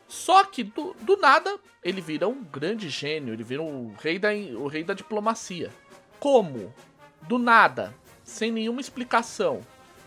[0.07, 4.29] Só que, do, do nada, ele vira um grande gênio, ele vira o rei da,
[4.31, 5.73] o rei da diplomacia.
[6.21, 6.73] Como?
[7.23, 9.61] Do nada, sem nenhuma explicação.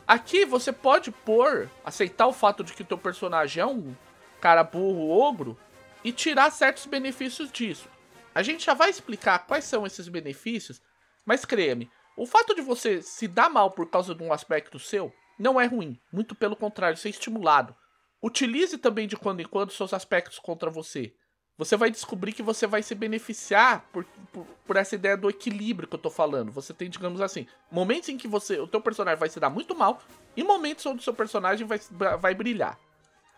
[0.07, 3.93] Aqui você pode pôr, aceitar o fato de que o teu personagem é um
[4.39, 5.57] cara burro, ogro,
[6.01, 7.89] e tirar certos benefícios disso.
[8.33, 10.81] A gente já vai explicar quais são esses benefícios,
[11.25, 15.13] mas creia-me, o fato de você se dar mal por causa de um aspecto seu
[15.39, 17.75] não é ruim, muito pelo contrário, ser é estimulado.
[18.21, 21.13] Utilize também de quando em quando seus aspectos contra você
[21.57, 25.87] você vai descobrir que você vai se beneficiar por, por, por, essa ideia do equilíbrio
[25.87, 26.51] que eu tô falando.
[26.51, 29.75] Você tem, digamos assim, momentos em que você, o teu personagem vai se dar muito
[29.75, 29.99] mal
[30.35, 31.79] e momentos onde o seu personagem vai,
[32.19, 32.77] vai brilhar.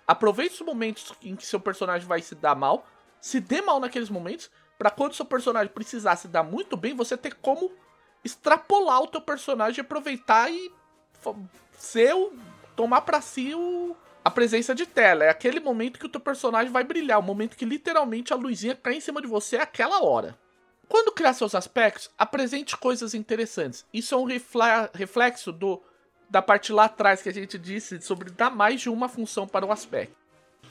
[0.05, 2.85] Aproveite os momentos em que seu personagem vai se dar mal,
[3.21, 7.15] se dê mal naqueles momentos, para quando seu personagem precisar se dar muito bem, você
[7.15, 7.71] ter como
[8.23, 10.71] extrapolar o teu personagem, aproveitar e
[11.77, 12.33] ser o,
[12.75, 15.23] tomar para si o, a presença de tela.
[15.23, 18.75] É aquele momento que o teu personagem vai brilhar, o momento que literalmente a luzinha
[18.75, 20.37] cai em cima de você é aquela hora.
[20.87, 23.85] Quando criar seus aspectos, apresente coisas interessantes.
[23.93, 25.81] Isso é um reflexo do
[26.29, 29.65] da parte lá atrás que a gente disse sobre dar mais de uma função para
[29.65, 30.15] o aspecto.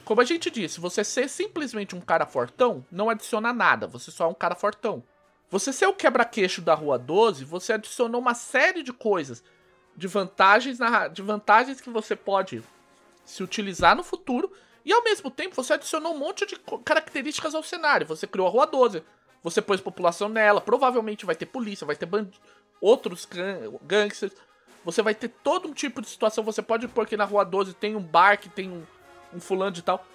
[0.05, 4.25] Como a gente disse, você ser simplesmente um cara fortão não adiciona nada, você só
[4.25, 5.03] é um cara fortão.
[5.49, 9.43] Você ser o quebra-queixo da Rua 12, você adicionou uma série de coisas,
[9.95, 10.77] de vantagens,
[11.11, 12.63] de vantagens que você pode
[13.25, 14.51] se utilizar no futuro.
[14.85, 18.05] E ao mesmo tempo você adicionou um monte de características ao cenário.
[18.07, 19.03] Você criou a Rua 12,
[19.43, 22.07] você pôs população nela, provavelmente vai ter polícia, vai ter
[22.79, 23.27] outros
[23.83, 24.33] gangsters.
[24.85, 26.43] Você vai ter todo um tipo de situação.
[26.43, 28.83] Você pode pôr que na Rua 12 tem um bar que tem um,
[29.33, 30.05] um fulano de tal.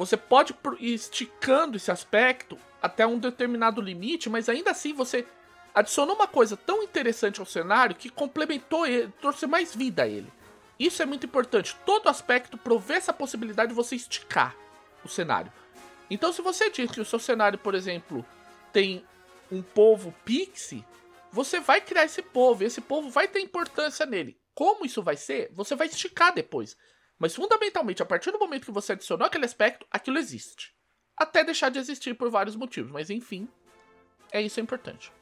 [0.00, 5.26] Você pode ir esticando esse aspecto até um determinado limite, mas ainda assim você
[5.74, 10.32] adicionou uma coisa tão interessante ao cenário que complementou ele, trouxe mais vida a ele.
[10.78, 11.76] Isso é muito importante.
[11.84, 14.56] Todo aspecto provê essa possibilidade de você esticar
[15.04, 15.52] o cenário.
[16.08, 18.24] Então, se você diz que o seu cenário, por exemplo,
[18.72, 19.04] tem
[19.52, 20.82] um povo pixie,
[21.30, 24.40] você vai criar esse povo, e esse povo vai ter importância nele.
[24.54, 26.74] Como isso vai ser, você vai esticar depois.
[27.20, 30.74] Mas fundamentalmente, a partir do momento que você adicionou aquele aspecto, aquilo existe.
[31.14, 33.46] Até deixar de existir por vários motivos, mas enfim,
[34.32, 35.12] é isso é importante.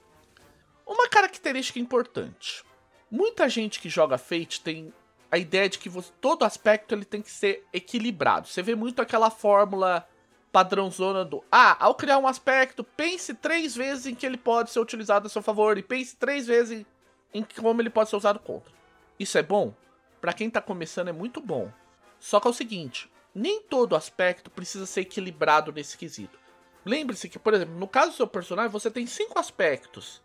[0.87, 2.65] Uma característica importante.
[3.11, 4.95] Muita gente que joga Fate tem
[5.31, 8.47] a ideia de que você, todo aspecto ele tem que ser equilibrado.
[8.47, 10.09] Você vê muito aquela fórmula
[10.53, 14.79] padrãozona do ah, ao criar um aspecto, pense três vezes em que ele pode ser
[14.79, 16.87] utilizado a seu favor e pense três vezes
[17.35, 18.73] em, em como ele pode ser usado contra.
[19.19, 19.75] Isso é bom?
[20.21, 21.71] Para quem tá começando é muito bom.
[22.19, 26.39] Só que é o seguinte, nem todo aspecto precisa ser equilibrado nesse quesito.
[26.85, 30.23] Lembre-se que, por exemplo, no caso do seu personagem, você tem cinco aspectos.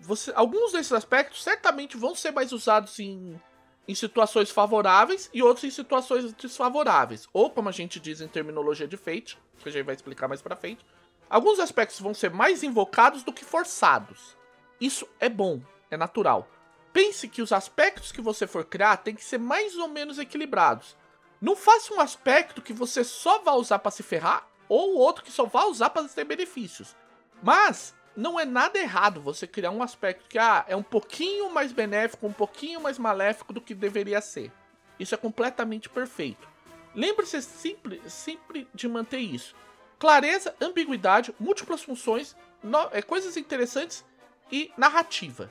[0.00, 3.38] Você, alguns desses aspectos certamente vão ser mais usados em
[3.86, 7.28] em situações favoráveis e outros em situações desfavoráveis.
[7.32, 10.42] Ou, como a gente diz em terminologia de Fate, que a gente vai explicar mais
[10.42, 10.84] pra frente,
[11.28, 14.36] alguns aspectos vão ser mais invocados do que forçados.
[14.80, 15.60] Isso é bom,
[15.90, 16.48] é natural.
[16.92, 20.96] Pense que os aspectos que você for criar tem que ser mais ou menos equilibrados.
[21.40, 25.32] Não faça um aspecto que você só vai usar para se ferrar ou outro que
[25.32, 26.96] só vai usar para ter benefícios.
[27.42, 31.72] Mas não é nada errado você criar um aspecto que ah, é um pouquinho mais
[31.72, 34.52] benéfico, um pouquinho mais maléfico do que deveria ser.
[34.98, 36.48] Isso é completamente perfeito.
[36.94, 39.54] Lembre-se sempre, sempre de manter isso.
[39.98, 44.04] Clareza, ambiguidade, múltiplas funções, no, é, coisas interessantes
[44.50, 45.50] e narrativa.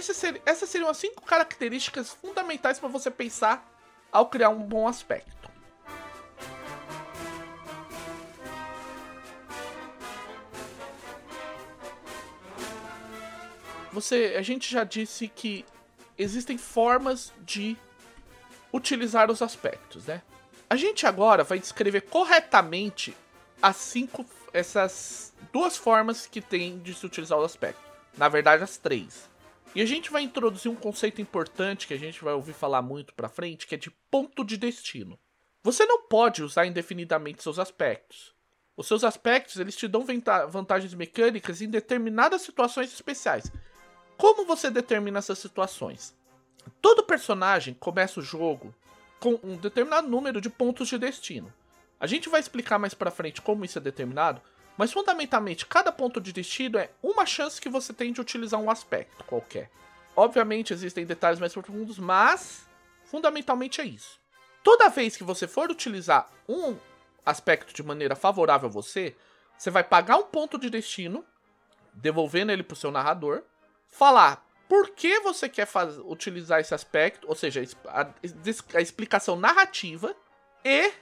[0.00, 3.75] Ser, essas seriam as cinco características fundamentais para você pensar
[4.12, 5.36] ao criar um bom aspecto.
[13.96, 15.64] você, a gente já disse que
[16.18, 17.78] existem formas de
[18.70, 20.20] utilizar os aspectos, né?
[20.68, 23.16] A gente agora vai descrever corretamente
[23.62, 27.80] as cinco, essas duas formas que tem de se utilizar o aspecto.
[28.18, 29.30] Na verdade, as três.
[29.74, 33.14] E a gente vai introduzir um conceito importante que a gente vai ouvir falar muito
[33.14, 35.18] pra frente, que é de ponto de destino.
[35.62, 38.34] Você não pode usar indefinidamente seus aspectos.
[38.76, 40.04] Os seus aspectos, eles te dão
[40.48, 43.50] vantagens mecânicas em determinadas situações especiais.
[44.16, 46.14] Como você determina essas situações?
[46.80, 48.74] Todo personagem começa o jogo
[49.18, 51.52] com um determinado número de pontos de destino.
[51.98, 54.40] A gente vai explicar mais para frente como isso é determinado,
[54.76, 58.70] mas fundamentalmente cada ponto de destino é uma chance que você tem de utilizar um
[58.70, 59.70] aspecto qualquer.
[60.14, 62.66] Obviamente existem detalhes mais profundos, mas
[63.04, 64.18] fundamentalmente é isso.
[64.62, 66.76] Toda vez que você for utilizar um
[67.24, 69.16] aspecto de maneira favorável a você,
[69.56, 71.24] você vai pagar um ponto de destino,
[71.94, 73.42] devolvendo ele para o seu narrador,
[73.88, 75.68] falar por que você quer
[76.04, 78.08] utilizar esse aspecto, ou seja, a,
[78.74, 80.14] a explicação narrativa
[80.64, 80.92] e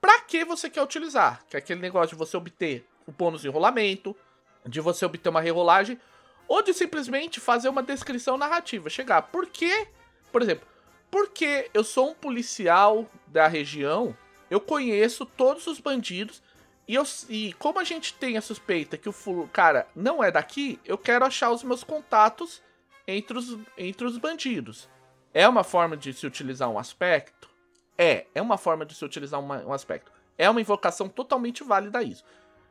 [0.00, 3.48] para que você quer utilizar, que é aquele negócio de você obter o bônus de
[3.48, 4.16] enrolamento,
[4.64, 5.98] de você obter uma rerolagem,
[6.46, 9.86] ou de simplesmente fazer uma descrição narrativa, chegar, por que,
[10.32, 10.66] por exemplo,
[11.10, 14.16] porque eu sou um policial da região,
[14.50, 16.42] eu conheço todos os bandidos
[16.86, 20.78] e, eu, e como a gente tem a suspeita que o cara não é daqui,
[20.84, 22.62] eu quero achar os meus contatos
[23.06, 24.88] entre os, entre os bandidos.
[25.32, 27.48] É uma forma de se utilizar um aspecto?
[27.96, 30.10] É, é uma forma de se utilizar uma, um aspecto.
[30.36, 32.24] É uma invocação totalmente válida isso.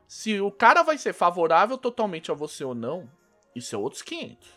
[0.10, 3.10] Se o cara vai ser favorável totalmente a você ou não,
[3.56, 4.50] isso é outros 500.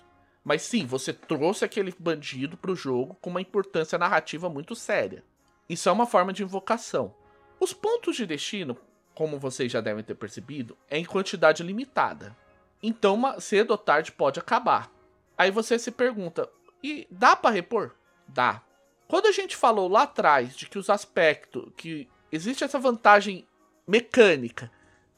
[0.42, 5.22] Mas sim, você trouxe aquele bandido pro jogo com uma importância narrativa muito séria.
[5.68, 7.14] Isso é uma forma de invocação.
[7.60, 8.76] Os pontos de destino
[9.14, 12.36] como vocês já devem ter percebido, é em quantidade limitada.
[12.82, 14.90] Então, cedo ou tarde pode acabar.
[15.36, 16.48] Aí você se pergunta:
[16.82, 17.94] e dá para repor?
[18.26, 18.62] Dá.
[19.06, 23.46] Quando a gente falou lá atrás de que os aspectos, que existe essa vantagem
[23.86, 24.70] mecânica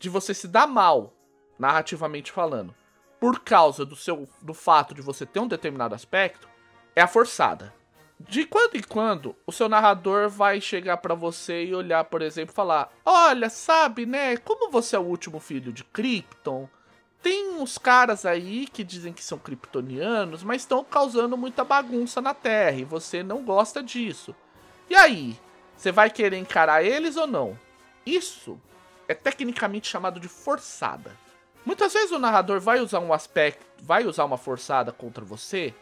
[0.05, 1.15] de você se dar mal,
[1.59, 2.75] narrativamente falando,
[3.19, 6.47] por causa do seu do fato de você ter um determinado aspecto,
[6.95, 7.75] é a forçada.
[8.21, 12.53] De quando em quando, o seu narrador vai chegar para você e olhar, por exemplo,
[12.53, 14.37] e falar: Olha, sabe, né?
[14.37, 16.69] Como você é o último filho de Krypton,
[17.23, 22.35] tem uns caras aí que dizem que são kryptonianos, mas estão causando muita bagunça na
[22.35, 24.35] Terra e você não gosta disso.
[24.91, 25.35] E aí,
[25.75, 27.59] você vai querer encarar eles ou não?
[28.05, 28.61] Isso
[29.09, 31.17] é tecnicamente chamado de forçada.
[31.65, 35.75] Muitas vezes o narrador vai usar um aspecto, vai usar uma forçada contra você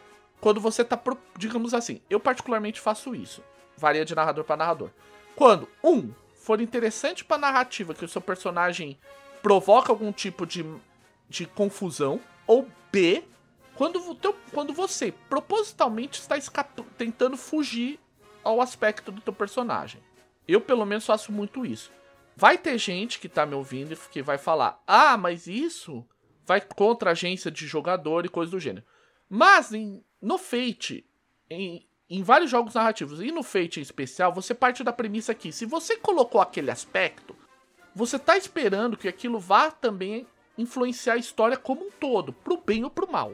[0.43, 1.01] quando você tá,
[1.37, 3.41] digamos assim, eu particularmente faço isso.
[3.77, 4.89] Varia de narrador para narrador.
[5.37, 8.99] Quando, um, for interessante pra narrativa que o seu personagem
[9.41, 10.65] provoca algum tipo de,
[11.29, 13.23] de confusão, ou B,
[13.75, 16.35] quando, teu, quando você propositalmente está
[16.97, 17.97] tentando fugir
[18.43, 20.01] ao aspecto do teu personagem.
[20.45, 21.89] Eu, pelo menos, faço muito isso.
[22.35, 26.05] Vai ter gente que tá me ouvindo e que vai falar: ah, mas isso
[26.45, 28.85] vai contra a agência de jogador e coisa do gênero.
[29.29, 31.05] Mas em, no Fate,
[31.49, 35.51] em, em vários jogos narrativos e no Fate em especial, você parte da premissa que
[35.51, 37.35] se você colocou aquele aspecto,
[37.95, 40.27] você tá esperando que aquilo vá também
[40.57, 43.33] influenciar a história como um todo, pro bem ou pro mal.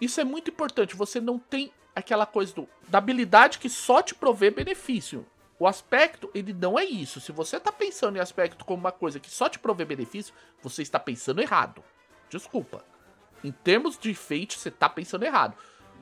[0.00, 4.14] Isso é muito importante, você não tem aquela coisa do, da habilidade que só te
[4.14, 5.26] provê benefício.
[5.58, 7.20] O aspecto, ele não é isso.
[7.20, 10.82] Se você tá pensando em aspecto como uma coisa que só te provê benefício, você
[10.82, 11.82] está pensando errado.
[12.28, 12.84] Desculpa.
[13.42, 15.56] Em termos de Fate, você tá pensando errado.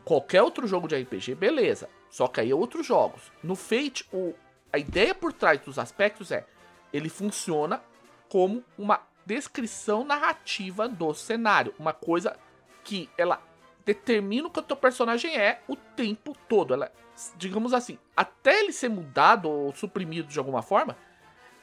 [0.05, 1.89] Qualquer outro jogo de RPG, beleza.
[2.09, 3.31] Só que aí é outros jogos.
[3.43, 4.35] No Fate, o,
[4.73, 6.47] a ideia por trás dos aspectos é
[6.93, 7.83] ele funciona
[8.29, 12.37] como uma descrição narrativa do cenário, uma coisa
[12.85, 13.41] que ela
[13.85, 16.75] determina o que o teu personagem é o tempo todo.
[16.75, 16.93] Ela,
[17.37, 20.97] digamos assim, até ele ser mudado ou suprimido de alguma forma,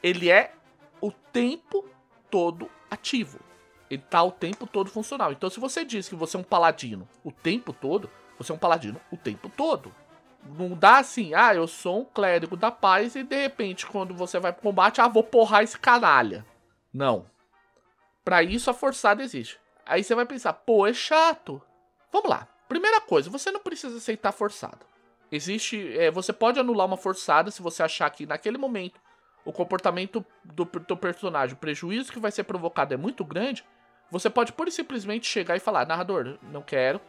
[0.02, 0.52] ele é
[1.00, 1.88] o tempo
[2.30, 3.40] todo ativo.
[3.90, 5.32] Ele tá o tempo todo funcional.
[5.32, 8.08] Então, se você diz que você é um paladino o tempo todo,
[8.38, 9.92] você é um paladino o tempo todo.
[10.56, 14.38] Não dá assim, ah, eu sou um clérigo da paz e de repente, quando você
[14.38, 16.46] vai pro combate, ah, vou porrar esse canalha.
[16.92, 17.26] Não.
[18.24, 19.58] Para isso a forçada existe.
[19.84, 21.60] Aí você vai pensar, pô, é chato.
[22.12, 22.46] Vamos lá.
[22.68, 24.86] Primeira coisa, você não precisa aceitar forçado.
[25.30, 25.96] Existe.
[25.96, 29.00] É, você pode anular uma forçada se você achar que naquele momento
[29.44, 33.64] o comportamento do teu personagem, o prejuízo que vai ser provocado é muito grande.
[34.10, 37.00] Você pode pura e simplesmente chegar e falar, narrador, não quero.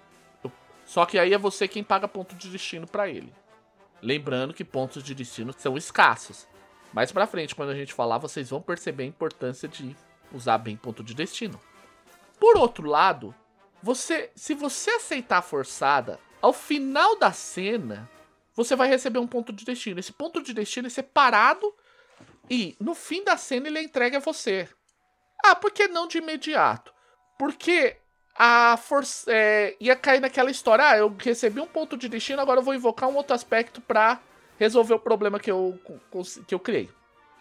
[0.86, 3.34] Só que aí é você quem paga ponto de destino para ele.
[4.01, 6.47] Lembrando que pontos de destino são escassos.
[6.91, 9.95] Mais pra frente, quando a gente falar, vocês vão perceber a importância de
[10.34, 11.59] usar bem ponto de destino.
[12.39, 13.34] Por outro lado,
[13.82, 18.09] você, se você aceitar a forçada, ao final da cena,
[18.55, 19.99] você vai receber um ponto de destino.
[19.99, 21.73] Esse ponto de destino é separado
[22.49, 24.67] e no fim da cena ele é entregue a você.
[25.43, 26.93] Ah, por que não de imediato?
[27.37, 27.97] Porque
[28.35, 30.87] a força é, ia cair naquela história.
[30.87, 34.19] Ah, eu recebi um ponto de destino, agora eu vou invocar um outro aspecto para
[34.59, 35.79] resolver o problema que eu,
[36.47, 36.89] que eu criei.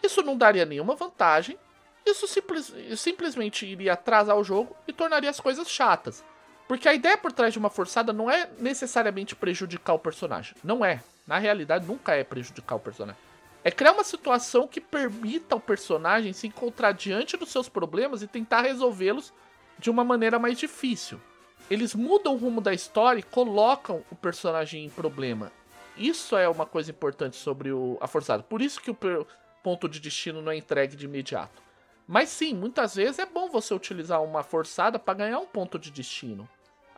[0.03, 1.59] Isso não daria nenhuma vantagem.
[2.07, 6.25] Isso simples, simplesmente iria atrasar o jogo e tornaria as coisas chatas.
[6.71, 10.55] Porque a ideia por trás de uma forçada não é necessariamente prejudicar o personagem.
[10.63, 11.03] Não é.
[11.27, 13.21] Na realidade, nunca é prejudicar o personagem.
[13.65, 18.29] É criar uma situação que permita ao personagem se encontrar diante dos seus problemas e
[18.29, 19.33] tentar resolvê-los
[19.81, 21.21] de uma maneira mais difícil.
[21.69, 25.51] Eles mudam o rumo da história e colocam o personagem em problema.
[25.97, 28.45] Isso é uma coisa importante sobre o, a forçada.
[28.45, 29.27] Por isso que o
[29.61, 31.61] ponto de destino não é entregue de imediato.
[32.07, 35.91] Mas sim, muitas vezes é bom você utilizar uma forçada para ganhar um ponto de
[35.91, 36.49] destino.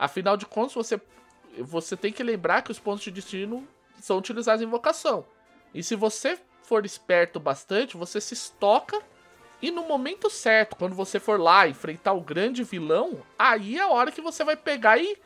[0.02, 1.00] Afinal de contas, você,
[1.60, 3.68] você tem que lembrar que os pontos de destino
[4.00, 5.24] são utilizados em invocação.
[5.72, 9.00] E se você for esperto bastante, você se estoca
[9.62, 13.90] e no momento certo, quando você for lá enfrentar o grande vilão, aí é a
[13.90, 15.16] hora que você vai pegar e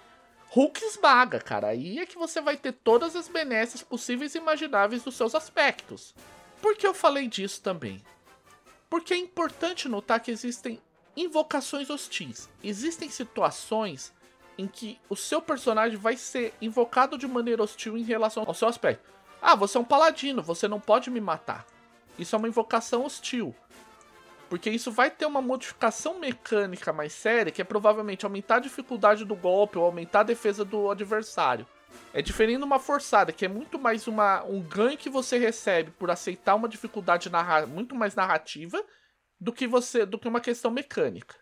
[0.50, 1.68] Hulk esmaga, cara.
[1.68, 6.14] Aí é que você vai ter todas as benesses possíveis e imagináveis dos seus aspectos.
[6.60, 8.04] Por que eu falei disso também?
[8.90, 10.82] Porque é importante notar que existem
[11.16, 12.50] invocações hostis.
[12.62, 14.12] Existem situações
[14.58, 18.68] em que o seu personagem vai ser invocado de maneira hostil em relação ao seu
[18.68, 19.10] aspecto.
[19.40, 21.66] Ah, você é um paladino, você não pode me matar.
[22.18, 23.54] Isso é uma invocação hostil.
[24.48, 29.24] Porque isso vai ter uma modificação mecânica mais séria, que é provavelmente aumentar a dificuldade
[29.24, 31.66] do golpe ou aumentar a defesa do adversário.
[32.12, 35.90] É diferente de uma forçada, que é muito mais uma, um ganho que você recebe
[35.92, 37.30] por aceitar uma dificuldade
[37.68, 38.82] muito mais narrativa
[39.38, 41.36] do que você do que uma questão mecânica.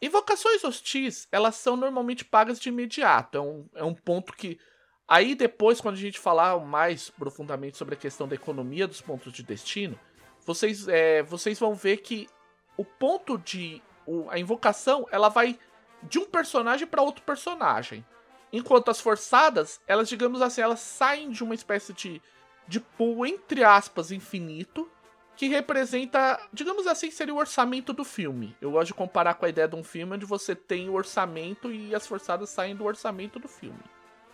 [0.00, 3.38] Invocações hostis, elas são normalmente pagas de imediato.
[3.38, 4.58] É um, é um ponto que.
[5.06, 9.32] Aí depois, quando a gente falar mais profundamente sobre a questão da economia dos pontos
[9.32, 9.98] de destino,
[10.44, 12.28] vocês, é, vocês vão ver que
[12.76, 13.82] o ponto de.
[14.06, 15.58] O, a invocação ela vai
[16.02, 18.04] de um personagem para outro personagem.
[18.52, 22.22] Enquanto as forçadas, elas, digamos assim, elas saem de uma espécie de,
[22.66, 24.90] de pool, entre aspas, infinito,
[25.38, 28.56] que representa, digamos assim, seria o orçamento do filme.
[28.60, 31.70] Eu gosto de comparar com a ideia de um filme onde você tem o orçamento
[31.70, 33.78] e as forçadas saem do orçamento do filme.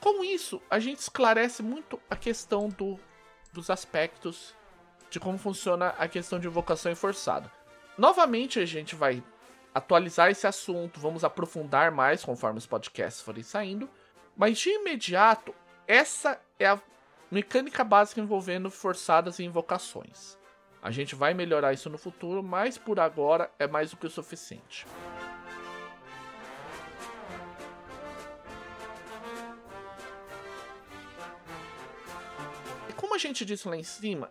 [0.01, 2.99] Com isso, a gente esclarece muito a questão do,
[3.53, 4.55] dos aspectos
[5.11, 7.53] de como funciona a questão de invocação e forçada.
[7.99, 9.23] Novamente, a gente vai
[9.75, 13.91] atualizar esse assunto, vamos aprofundar mais conforme os podcasts forem saindo,
[14.35, 15.55] mas de imediato,
[15.87, 16.81] essa é a
[17.31, 20.43] mecânica básica envolvendo forçadas e invocações.
[20.85, 24.11] A gente vai melhorar isso no futuro, mas por agora é mais do que o
[24.11, 24.87] suficiente.
[32.87, 34.31] E como a gente disse lá em cima,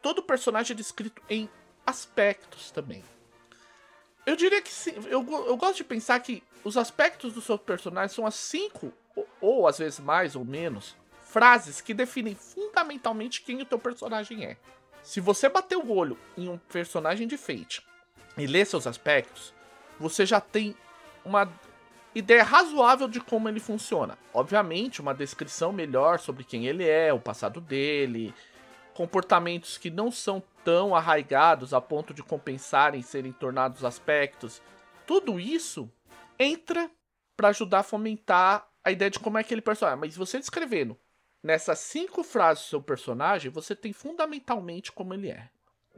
[0.00, 1.50] todo personagem é descrito em
[1.84, 3.02] aspectos também.
[4.24, 4.92] Eu diria que sim.
[5.08, 9.28] Eu, eu gosto de pensar que os aspectos do seu personagem são as cinco, ou,
[9.40, 14.56] ou às vezes mais ou menos, frases que definem fundamentalmente quem o teu personagem é.
[15.02, 17.82] Se você bater o olho em um personagem de Fate
[18.36, 19.54] e ler seus aspectos,
[19.98, 20.76] você já tem
[21.24, 21.50] uma
[22.14, 24.18] ideia razoável de como ele funciona.
[24.32, 28.34] Obviamente, uma descrição melhor sobre quem ele é, o passado dele,
[28.94, 34.60] comportamentos que não são tão arraigados a ponto de compensarem serem tornados aspectos.
[35.06, 35.90] Tudo isso
[36.38, 36.90] entra
[37.36, 40.00] para ajudar a fomentar a ideia de como é aquele personagem.
[40.00, 40.96] Mas você descrevendo
[41.42, 45.48] nessas cinco frases do seu personagem, você tem fundamentalmente como ele é.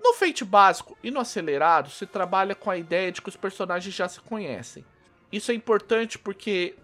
[0.03, 3.95] No Fate básico e no acelerado, se trabalha com a ideia de que os personagens
[3.95, 4.85] já se conhecem.
[5.31, 6.77] Isso é importante porque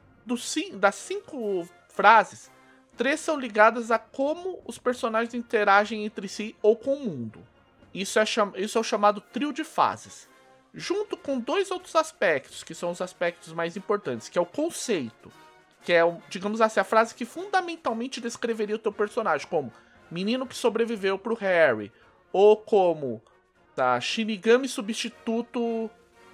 [0.75, 2.51] das cinco frases,
[2.97, 7.47] três são ligadas a como os personagens interagem entre si ou com o mundo.
[7.95, 8.25] Isso é,
[8.57, 10.29] isso é o chamado trio de fases.
[10.75, 15.33] Junto com dois outros aspectos, que são os aspectos mais importantes, que é o conceito,
[15.83, 19.73] que é, digamos assim, a frase que fundamentalmente descreveria o teu personagem, como
[20.11, 21.93] menino que sobreviveu pro Harry,
[22.33, 23.23] ou como
[23.75, 25.91] tá, Shinigami substituto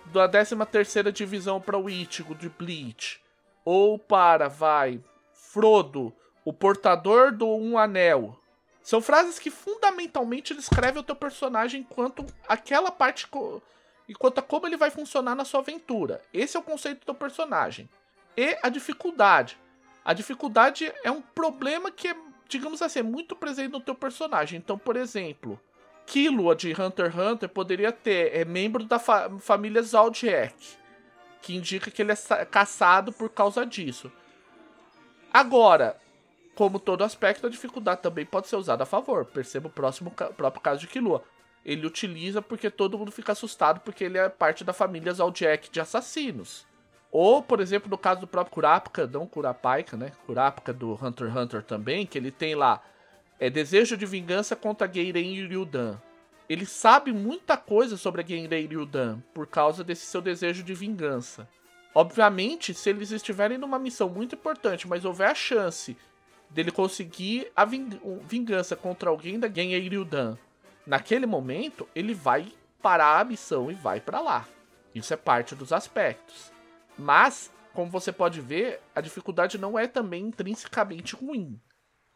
[0.07, 3.21] da 13ª divisão para o Ichigo de Bleach,
[3.65, 5.01] ou para, vai,
[5.33, 6.13] Frodo,
[6.45, 8.39] o portador do Um Anel.
[8.83, 13.27] São frases que fundamentalmente descrevem o teu personagem enquanto aquela parte
[14.07, 16.21] enquanto a como ele vai funcionar na sua aventura.
[16.33, 17.89] Esse é o conceito do teu personagem.
[18.37, 19.59] E a dificuldade.
[20.05, 22.17] A dificuldade é um problema que é,
[22.49, 24.59] digamos assim, é muito presente no teu personagem.
[24.59, 25.59] Então, por exemplo,
[26.07, 30.55] Killua de Hunter x Hunter poderia ter, é membro da fa família Zodiac,
[31.41, 34.13] que indica que ele é caçado por causa disso.
[35.33, 35.99] Agora,
[36.55, 39.25] como todo aspecto, a dificuldade também pode ser usada a favor.
[39.25, 41.25] Perceba o próximo próprio caso de Killua.
[41.65, 45.81] Ele utiliza porque todo mundo fica assustado porque ele é parte da família Zodiac de
[45.81, 46.67] assassinos.
[47.17, 50.11] Ou, por exemplo, no caso do próprio Kurapika, não Kurapika, né?
[50.27, 52.83] Kurapika do Hunter x Hunter também, que ele tem lá
[53.39, 55.97] é desejo de vingança contra Geiren Ryudan.
[56.49, 61.49] Ele sabe muita coisa sobre a Geiren Ryudan por causa desse seu desejo de vingança.
[61.95, 65.97] Obviamente, se eles estiverem numa missão muito importante, mas houver a chance
[66.51, 70.37] dele conseguir a vingança contra alguém da Geiren Ryudan,
[70.85, 72.53] naquele momento ele vai
[72.83, 74.49] parar a missão e vai para lá.
[74.93, 76.54] Isso é parte dos aspectos.
[76.99, 81.61] Mas, como você pode ver, a dificuldade não é também intrinsecamente ruim.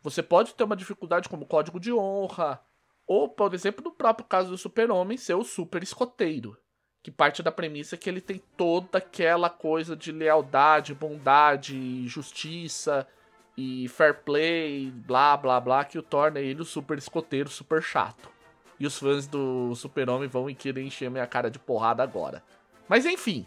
[0.03, 2.61] Você pode ter uma dificuldade como código de honra,
[3.07, 6.57] ou, por exemplo, no próprio caso do super-homem, ser o super escoteiro,
[7.03, 13.09] que parte da premissa que ele tem toda aquela coisa de lealdade, bondade, justiça
[13.57, 18.31] e fair play, blá blá blá, que o torna ele o super escoteiro super chato.
[18.79, 22.45] E os fãs do super-homem vão querer encher minha cara de porrada agora.
[22.89, 23.47] Mas enfim,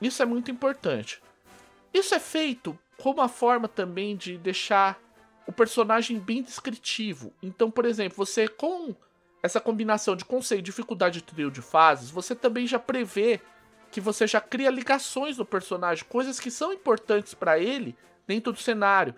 [0.00, 1.22] isso é muito importante.
[1.92, 4.98] Isso é feito como uma forma também de deixar
[5.46, 7.32] o personagem bem descritivo.
[7.42, 8.94] Então, por exemplo, você com
[9.42, 13.40] essa combinação de conceito, dificuldade e trio de fases, você também já prevê
[13.90, 18.58] que você já cria ligações no personagem, coisas que são importantes para ele dentro do
[18.58, 19.14] cenário.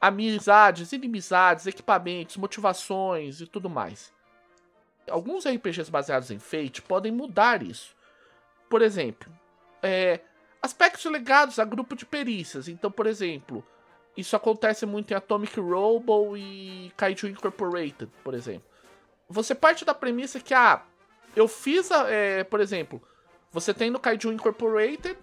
[0.00, 4.12] Amizades, inimizades, equipamentos, motivações e tudo mais.
[5.10, 7.96] Alguns RPGs baseados em Fate podem mudar isso.
[8.70, 9.30] Por exemplo,
[9.82, 10.20] é,
[10.62, 12.68] aspectos ligados a grupo de perícias.
[12.68, 13.64] Então, por exemplo,
[14.16, 18.68] isso acontece muito em Atomic Robo e Kaiju Incorporated, por exemplo.
[19.28, 20.82] Você parte da premissa que, ah,
[21.36, 23.02] eu fiz, a, é, por exemplo,
[23.52, 25.16] você tem no Kaiju Incorporated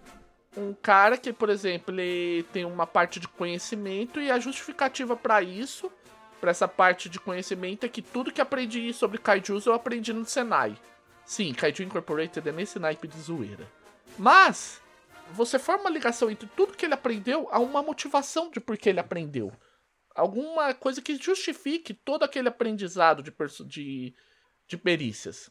[0.56, 5.42] um cara que, por exemplo, ele tem uma parte de conhecimento e a justificativa para
[5.42, 5.92] isso,
[6.40, 10.24] para essa parte de conhecimento, é que tudo que aprendi sobre Kaijus eu aprendi no
[10.24, 10.76] Senai.
[11.24, 13.66] Sim, Kaiju Incorporated é nesse naipe de zoeira.
[14.18, 14.80] Mas,
[15.30, 18.88] você forma uma ligação entre tudo que ele aprendeu a uma motivação de por que
[18.88, 19.52] ele aprendeu.
[20.14, 23.32] Alguma coisa que justifique todo aquele aprendizado de,
[23.66, 24.14] de,
[24.66, 25.50] de perícias.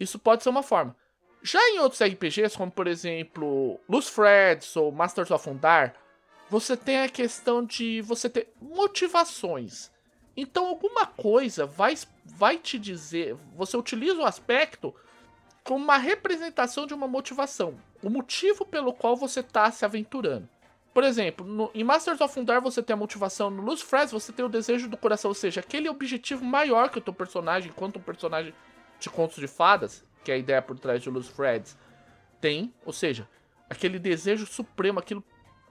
[0.00, 0.96] Isso pode ser uma forma.
[1.42, 5.94] Já em outros RPGs, como por exemplo Luz Freds ou Masters of Undar,
[6.48, 9.90] você tem a questão de você ter motivações.
[10.36, 11.94] Então alguma coisa vai,
[12.24, 14.94] vai te dizer, você utiliza o aspecto
[15.64, 20.48] como uma representação de uma motivação o motivo pelo qual você está se aventurando.
[20.94, 24.32] Por exemplo, no, em Masters of Undar você tem a motivação, no Luz Freds você
[24.32, 27.98] tem o desejo do coração, ou seja, aquele objetivo maior que o teu personagem, enquanto
[27.98, 28.54] um personagem
[28.98, 31.76] de contos de fadas, que é a ideia por trás de Luz Freds,
[32.40, 33.28] tem, ou seja,
[33.68, 35.22] aquele desejo supremo, aquilo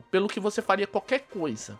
[0.09, 1.77] pelo que você faria qualquer coisa.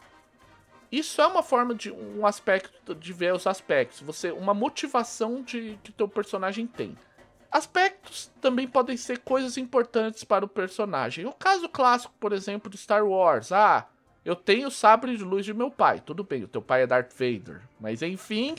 [0.91, 5.78] Isso é uma forma de um aspecto de ver os aspectos, você uma motivação de
[5.84, 6.97] que teu personagem tem.
[7.51, 11.25] Aspectos também podem ser coisas importantes para o personagem.
[11.25, 13.51] O caso clássico, por exemplo, de Star Wars.
[13.51, 13.87] Ah,
[14.25, 16.01] eu tenho o sabre de luz de meu pai.
[16.05, 17.61] Tudo bem, o teu pai é Darth Vader.
[17.79, 18.55] Mas enfim,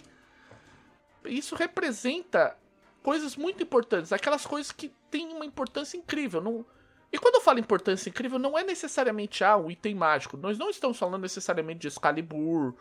[1.25, 2.57] isso representa
[3.03, 4.13] coisas muito importantes.
[4.13, 6.41] Aquelas coisas que têm uma importância incrível.
[6.41, 6.65] Não...
[7.13, 10.37] E quando eu falo importância incrível, não é necessariamente ah, um item mágico.
[10.37, 12.75] Nós não estamos falando necessariamente de Excalibur,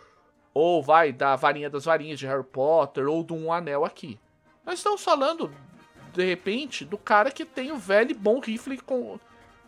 [0.53, 4.19] ou vai da varinha das varinhas de Harry Potter, ou de um anel aqui.
[4.65, 5.53] Nós estamos falando
[6.17, 9.19] de repente, do cara que tem o velho e bom rifle com,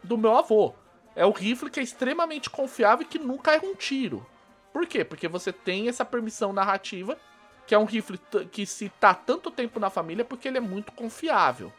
[0.04, 0.74] do meu avô.
[1.16, 4.26] É o rifle que é extremamente confiável e que nunca erra um tiro.
[4.74, 5.06] Por quê?
[5.06, 7.20] Porque você tem essa permissão narrativa,
[7.68, 8.20] que é um rifle
[8.52, 11.72] que se tá tanto tempo na família porque ele é muito confiável.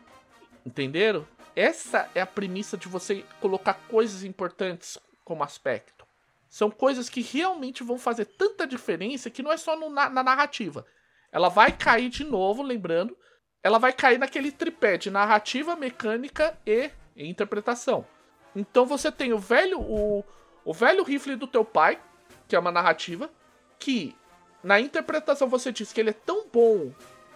[0.65, 1.27] Entenderam?
[1.57, 6.07] Essa é a premissa de você colocar coisas importantes como aspecto.
[6.49, 10.23] São coisas que realmente vão fazer tanta diferença que não é só no, na, na
[10.23, 10.87] narrativa.
[11.33, 13.17] Ela vai cair de novo, lembrando,
[13.63, 18.07] ela vai cair naquele tripé de narrativa, mecânica e interpretação.
[18.55, 20.25] Então você tem o velho o,
[20.65, 22.01] o velho rifle do teu pai,
[22.49, 23.31] que é uma narrativa,
[23.79, 24.17] que
[24.63, 26.93] na interpretação você diz que ele é tão bom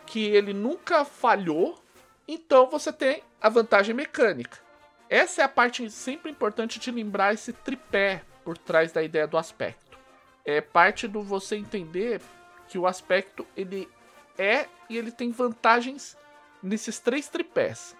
[0.06, 1.82] que ele nunca falhou,
[2.28, 4.58] então você tem a vantagem mecânica.
[5.08, 9.38] Essa é a parte sempre importante de lembrar esse tripé por trás da ideia do
[9.38, 9.98] aspecto.
[10.44, 12.20] É parte do você entender
[12.68, 13.88] que o aspecto ele
[14.39, 16.16] é e ele tem vantagens
[16.62, 17.97] nesses três tripés.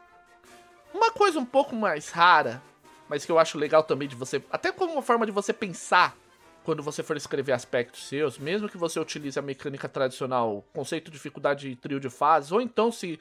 [0.93, 2.63] Uma coisa um pouco mais rara,
[3.09, 6.17] mas que eu acho legal também de você, até como uma forma de você pensar
[6.65, 11.17] quando você for escrever aspectos seus, mesmo que você utilize a mecânica tradicional, conceito de
[11.17, 13.21] dificuldade de trio de fases, ou então se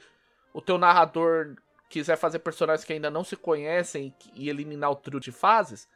[0.52, 1.56] o teu narrador
[1.90, 5.86] quiser fazer personagens que ainda não se conhecem e eliminar o trio de fases,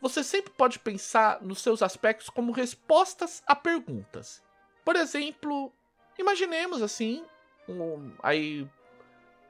[0.00, 4.42] você sempre pode pensar nos seus aspectos como respostas a perguntas.
[4.84, 5.72] Por exemplo,
[6.18, 7.24] Imaginemos assim,
[7.68, 8.68] um, aí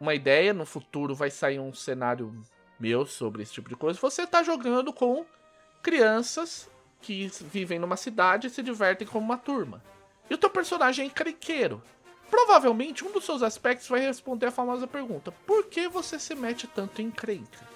[0.01, 2.33] uma ideia, no futuro vai sair um cenário
[2.79, 3.99] meu sobre esse tipo de coisa.
[3.99, 5.25] Você está jogando com
[5.83, 9.83] crianças que vivem numa cidade e se divertem como uma turma.
[10.31, 11.83] E o teu personagem é encrenqueiro.
[12.31, 16.67] Provavelmente um dos seus aspectos vai responder a famosa pergunta: Por que você se mete
[16.67, 17.67] tanto em encrenca?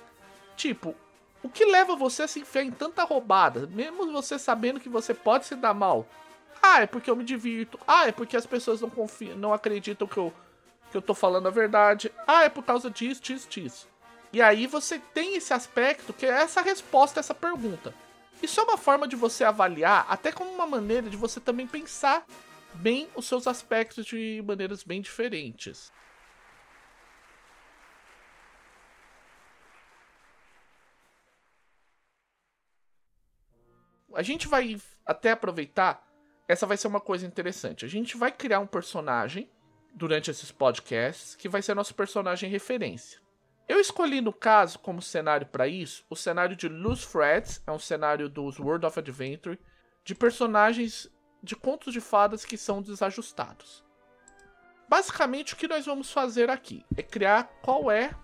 [0.57, 0.95] Tipo,
[1.43, 5.15] o que leva você a se enfiar em tanta roubada, mesmo você sabendo que você
[5.15, 6.07] pode se dar mal?
[6.63, 7.79] Ah, é porque eu me divirto.
[7.87, 10.33] Ah, é porque as pessoas não confiam, não acreditam que eu,
[10.91, 12.13] que eu tô falando a verdade.
[12.27, 13.89] Ah, é por causa disso, disso, disso.
[14.33, 17.93] E aí você tem esse aspecto que é essa resposta a essa pergunta.
[18.43, 22.25] Isso é uma forma de você avaliar, até como uma maneira de você também pensar
[22.75, 25.93] bem os seus aspectos de maneiras bem diferentes.
[34.15, 36.03] A gente vai até aproveitar
[36.49, 37.85] essa vai ser uma coisa interessante.
[37.85, 39.51] A gente vai criar um personagem
[39.95, 43.21] durante esses podcasts que vai ser nosso personagem referência.
[43.69, 47.79] Eu escolhi, no caso, como cenário para isso, o cenário de Loose Threads, é um
[47.79, 49.59] cenário dos World of Adventure,
[50.05, 51.09] de personagens
[51.43, 53.85] de contos de fadas que são desajustados.
[54.89, 58.15] Basicamente, o que nós vamos fazer aqui é criar qual é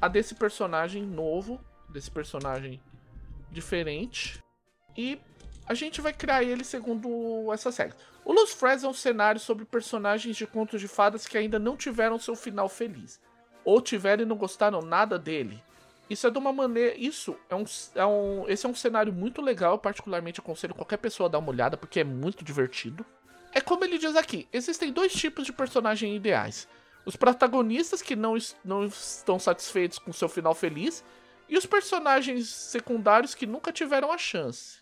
[0.00, 2.82] a desse personagem novo, desse personagem
[3.50, 4.42] diferente,
[4.96, 5.20] e
[5.66, 7.92] a gente vai criar ele segundo essa série.
[8.24, 11.76] O Los Freds é um cenário sobre personagens de contos de fadas que ainda não
[11.76, 13.20] tiveram seu final feliz.
[13.64, 15.62] Ou tiveram e não gostaram nada dele.
[16.10, 16.96] Isso é de uma maneira.
[16.98, 18.48] Isso é um, é um.
[18.48, 19.74] Esse é um cenário muito legal.
[19.74, 23.06] Eu particularmente aconselho qualquer pessoa a dar uma olhada, porque é muito divertido.
[23.52, 26.66] É como ele diz aqui: existem dois tipos de personagens ideais.
[27.06, 28.34] Os protagonistas que não,
[28.64, 31.04] não estão satisfeitos com seu final feliz.
[31.48, 34.79] E os personagens secundários que nunca tiveram a chance.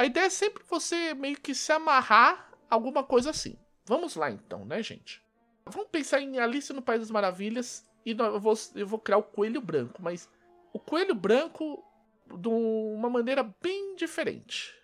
[0.00, 3.58] A ideia é sempre você meio que se amarrar alguma coisa assim.
[3.84, 5.22] Vamos lá então, né, gente?
[5.66, 9.22] Vamos pensar em Alice no País das Maravilhas e eu vou, eu vou criar o
[9.22, 10.26] Coelho Branco, mas
[10.72, 11.84] o Coelho Branco
[12.34, 14.74] de uma maneira bem diferente.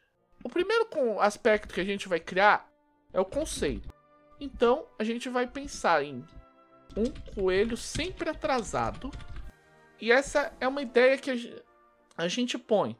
[0.44, 0.86] O primeiro
[1.18, 2.70] aspecto que a gente vai criar
[3.10, 3.88] é o conceito.
[4.38, 6.22] Então a gente vai pensar em
[6.94, 9.10] um coelho sempre atrasado.
[9.98, 11.58] E essa é uma ideia que
[12.18, 12.94] a gente põe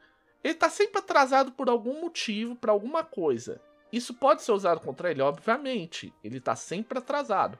[0.46, 3.60] ele tá sempre atrasado por algum motivo, para alguma coisa.
[3.92, 6.14] Isso pode ser usado contra ele, obviamente.
[6.22, 7.58] Ele tá sempre atrasado.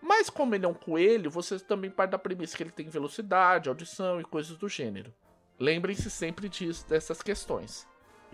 [0.00, 3.68] Mas como ele é um coelho, você também parte da premissa que ele tem velocidade,
[3.68, 5.12] audição e coisas do gênero.
[5.58, 7.88] Lembrem-se sempre disso, dessas questões.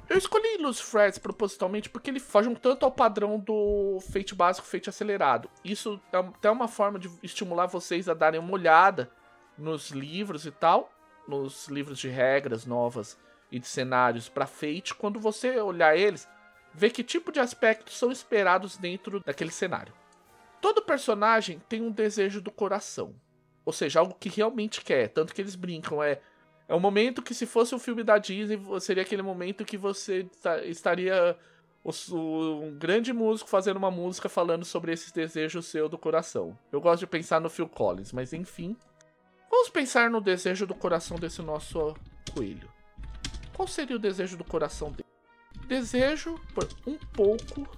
[0.07, 4.91] Eu escolhi Freds propositalmente porque ele foge um tanto ao padrão do Fate básico, Fate
[4.91, 5.49] acelerado.
[5.65, 9.11] Isso é até uma forma de estimular vocês a darem uma olhada
[9.57, 10.93] nos livros e tal,
[11.27, 13.17] nos livros de regras novas
[13.53, 16.29] e de cenários para Fate, quando você olhar eles,
[16.75, 19.93] ver que tipo de aspectos são esperados dentro daquele cenário.
[20.61, 23.15] Todo personagem tem um desejo do coração,
[23.65, 26.21] ou seja, algo que realmente quer, tanto que eles brincam, é
[26.69, 30.27] é um momento que se fosse um filme da Disney, seria aquele momento que você
[30.65, 31.37] estaria
[31.85, 36.57] um grande músico fazendo uma música falando sobre esse desejo seu do coração.
[36.73, 38.75] Eu gosto de pensar no Phil Collins, mas enfim.
[39.51, 41.95] Vamos pensar no desejo do coração desse nosso
[42.35, 42.72] coelho.
[43.55, 45.09] Qual seria o desejo do coração dele?
[45.67, 47.69] Desejo por um pouco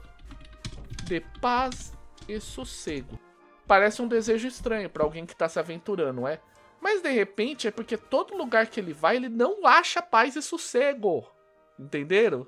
[1.04, 1.92] de paz
[2.28, 3.18] e sossego.
[3.66, 6.40] Parece um desejo estranho para alguém que está se aventurando, é?
[6.80, 10.42] Mas de repente é porque todo lugar que ele vai, ele não acha paz e
[10.42, 11.26] sossego.
[11.78, 12.46] Entenderam?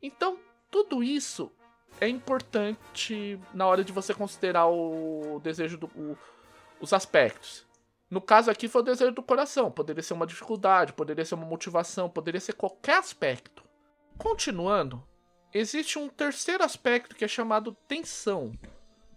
[0.00, 0.38] Então,
[0.70, 1.52] tudo isso
[2.00, 5.86] é importante na hora de você considerar o desejo do.
[5.86, 6.16] O,
[6.80, 7.66] os aspectos.
[8.14, 9.72] No caso aqui foi o desejo do coração.
[9.72, 13.64] Poderia ser uma dificuldade, poderia ser uma motivação, poderia ser qualquer aspecto.
[14.16, 15.02] Continuando,
[15.52, 18.52] existe um terceiro aspecto que é chamado tensão.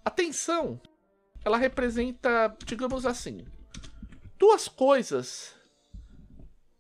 [0.03, 0.81] A tensão,
[1.45, 3.45] ela representa, digamos assim,
[4.35, 5.53] duas coisas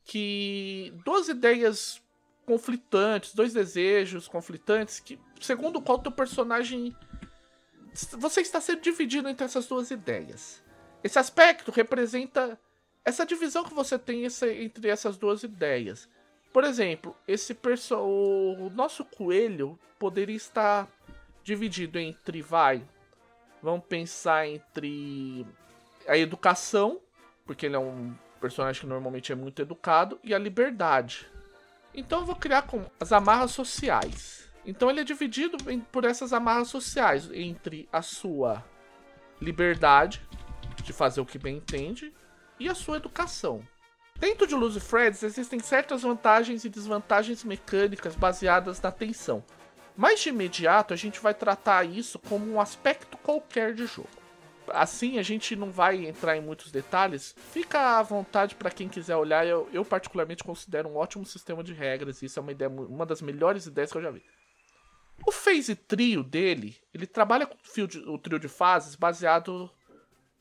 [0.03, 0.91] que.
[1.05, 2.01] duas ideias
[2.47, 6.95] conflitantes, dois desejos conflitantes, que, segundo o qual teu personagem.
[8.17, 10.65] Você está sendo dividido entre essas duas ideias.
[11.03, 12.59] Esse aspecto representa
[13.05, 16.09] essa divisão que você tem entre essas duas ideias.
[16.51, 20.87] Por exemplo, esse perso o nosso coelho poderia estar
[21.43, 22.83] dividido entre vai,
[23.61, 25.45] vamos pensar entre
[26.07, 27.01] a educação
[27.47, 31.25] porque ele é um personagem que normalmente é muito educado, e a liberdade.
[31.95, 34.47] Então eu vou criar com as amarras sociais.
[34.65, 38.63] Então ele é dividido em, por essas amarras sociais entre a sua
[39.41, 40.21] liberdade
[40.87, 42.11] de fazer o que bem entende
[42.59, 43.61] e a sua educação.
[44.17, 49.43] Dentro de Luz Freds existem certas vantagens e desvantagens mecânicas baseadas na tensão.
[49.95, 54.09] Mas de imediato a gente vai tratar isso como um aspecto qualquer de jogo
[54.73, 57.35] assim a gente não vai entrar em muitos detalhes.
[57.51, 59.45] Fica à vontade para quem quiser olhar.
[59.45, 62.21] Eu, eu, particularmente considero um ótimo sistema de regras.
[62.21, 64.23] Isso é uma ideia, uma das melhores ideias que eu já vi.
[65.25, 67.57] O phase trio dele, ele trabalha com
[68.07, 69.69] o trio de fases baseado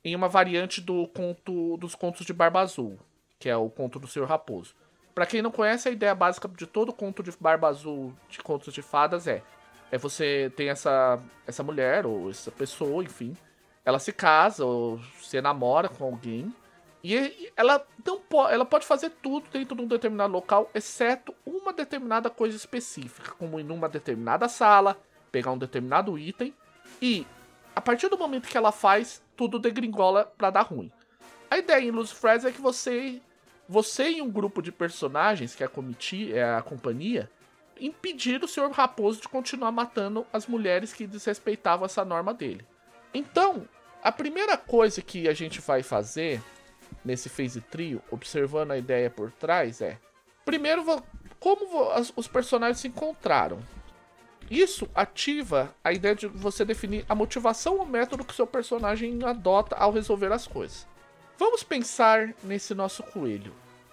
[0.06, 2.96] em uma variante do conto dos contos de Barba Azul,
[3.40, 4.72] que é o conto do Senhor Raposo.
[5.12, 8.72] Para quem não conhece, a ideia básica de todo conto de Barba Azul de contos
[8.72, 9.42] de fadas é
[9.90, 13.36] é você tem essa essa mulher ou essa pessoa, enfim,
[13.84, 16.54] ela se casa ou se namora com alguém.
[17.02, 21.72] E ela não pode, ela pode fazer tudo dentro de um determinado local, exceto uma
[21.72, 24.96] determinada coisa específica, como em uma determinada sala,
[25.32, 26.54] pegar um determinado item.
[27.02, 27.26] E
[27.74, 30.90] a partir do momento que ela faz, tudo degringola para dar ruim.
[31.50, 33.20] A ideia em Freds é que você,
[33.68, 35.70] você e um grupo de personagens, que é a
[36.34, 37.30] é a companhia,
[37.80, 42.66] impedir o Senhor Raposo de continuar matando as mulheres que desrespeitavam essa norma dele.
[43.12, 43.68] Então,
[44.02, 46.40] a primeira coisa que a gente vai fazer
[47.04, 49.98] nesse phase trio, observando a ideia por trás, é
[50.44, 51.02] primeiro
[51.38, 53.58] como os personagens se encontraram.
[54.50, 59.74] Isso ativa a ideia de você definir a motivação ou método que seu personagem adota
[59.76, 60.86] ao resolver as coisas.
[61.38, 63.52] Vamos pensar nesse nosso coelho.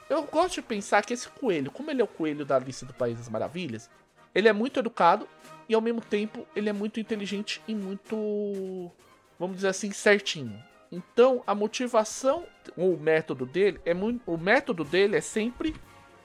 [0.10, 2.94] Eu gosto de pensar que esse coelho, como ele é o coelho da Alice do
[2.94, 3.90] País das Maravilhas,
[4.34, 5.28] ele é muito educado
[5.68, 8.92] e ao mesmo tempo ele é muito inteligente e muito
[9.40, 10.58] vamos dizer assim, certinho.
[10.92, 12.46] Então, a motivação,
[12.78, 15.76] ou o método dele é muito, o método dele é sempre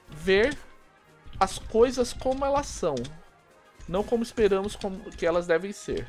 [0.09, 0.57] ver
[1.41, 2.95] as coisas como elas são,
[3.89, 6.07] não como esperamos como, que elas devem ser.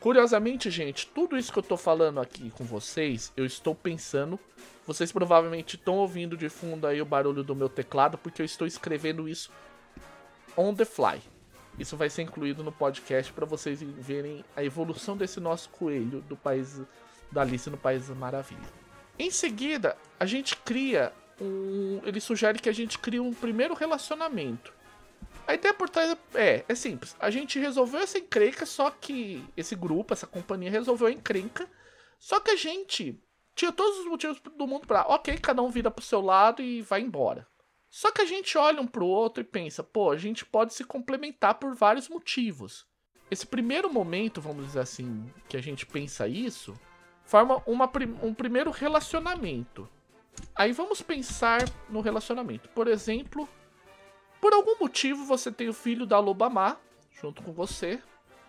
[0.00, 4.38] Curiosamente, gente, tudo isso que eu tô falando aqui com vocês, eu estou pensando.
[4.84, 8.66] Vocês provavelmente estão ouvindo de fundo aí o barulho do meu teclado, porque eu estou
[8.66, 9.50] escrevendo isso
[10.56, 11.22] on the fly.
[11.78, 16.36] Isso vai ser incluído no podcast para vocês verem a evolução desse nosso coelho do
[16.36, 16.80] país
[17.30, 18.60] da Alice no País da Maravilha.
[19.18, 22.00] Em seguida, a gente cria um.
[22.04, 24.72] Ele sugere que a gente crie um primeiro relacionamento.
[25.52, 27.14] A ideia por trás é, é simples.
[27.20, 31.68] A gente resolveu essa encrenca, só que esse grupo, essa companhia resolveu a encrenca.
[32.18, 33.22] Só que a gente
[33.54, 36.80] tinha todos os motivos do mundo para, ok, cada um vira pro seu lado e
[36.80, 37.46] vai embora.
[37.90, 40.84] Só que a gente olha um pro outro e pensa, pô, a gente pode se
[40.84, 42.86] complementar por vários motivos.
[43.30, 46.72] Esse primeiro momento, vamos dizer assim, que a gente pensa isso,
[47.26, 47.92] forma uma,
[48.22, 49.86] um primeiro relacionamento.
[50.54, 52.70] Aí vamos pensar no relacionamento.
[52.70, 53.46] Por exemplo,
[54.42, 56.76] por algum motivo você tem o filho da Lobamá
[57.12, 58.00] junto com você.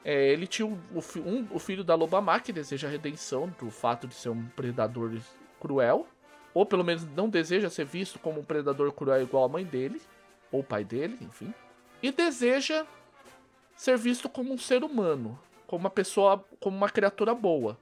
[0.03, 0.75] É, ele tinha o,
[1.19, 5.15] um, o filho da Lobamá que deseja a redenção do fato de ser um predador
[5.61, 6.07] cruel
[6.51, 10.01] ou pelo menos não deseja ser visto como um predador cruel igual a mãe dele,
[10.51, 11.53] ou pai dele, enfim,
[12.01, 12.85] e deseja
[13.75, 17.77] ser visto como um ser humano, como uma pessoa, como uma criatura boa.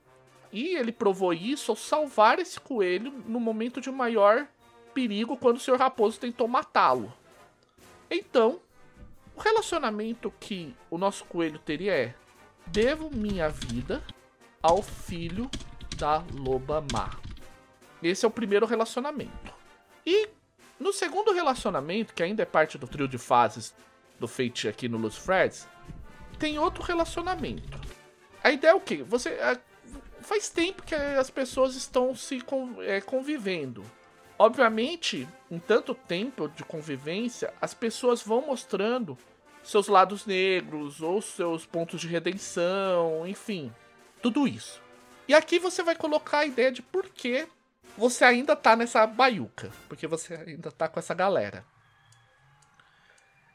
[0.51, 4.47] E ele provou isso ao salvar esse coelho no momento de maior
[4.93, 5.78] perigo quando o Sr.
[5.78, 7.14] Raposo tentou matá-lo.
[8.12, 8.59] Então,
[9.34, 12.14] o relacionamento que o nosso coelho teria é:
[12.68, 14.03] devo minha vida
[14.62, 15.49] ao filho
[15.95, 17.09] da loba má.
[18.03, 19.53] Esse é o primeiro relacionamento.
[20.05, 20.28] E
[20.78, 23.74] no segundo relacionamento, que ainda é parte do trio de fases
[24.20, 25.68] do Fate aqui no Los Freds,
[26.38, 27.80] tem outro relacionamento.
[28.43, 29.03] A ideia é o quê?
[29.03, 29.30] Você.
[29.30, 29.57] É,
[30.22, 32.43] faz tempo que as pessoas estão se
[32.80, 33.84] é, convivendo.
[34.42, 39.16] Obviamente, em tanto tempo de convivência, as pessoas vão mostrando
[39.62, 43.72] seus lados negros ou seus pontos de redenção, enfim,
[44.20, 44.82] tudo isso.
[45.28, 47.48] E aqui você vai colocar a ideia de por que
[47.96, 51.64] você ainda tá nessa baiuca, porque você ainda tá com essa galera.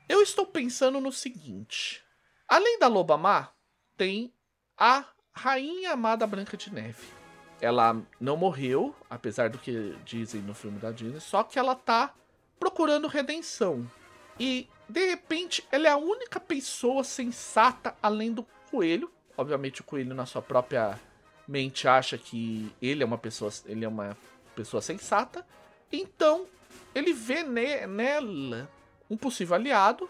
[0.09, 2.01] Eu estou pensando no seguinte:
[2.47, 3.49] além da Loba Má,
[3.97, 4.33] tem
[4.79, 7.16] a Rainha Amada Branca de Neve.
[7.61, 12.15] Ela não morreu, apesar do que dizem no filme da Disney, só que ela tá
[12.59, 13.91] procurando redenção.
[14.39, 19.11] E de repente ela é a única pessoa sensata além do coelho.
[19.37, 20.99] Obviamente o coelho na sua própria
[21.47, 24.17] mente acha que ele é uma pessoa, ele é uma
[24.55, 25.47] pessoa sensata.
[25.91, 26.47] Então
[26.95, 28.69] ele vê ne nela
[29.09, 30.09] um possível aliado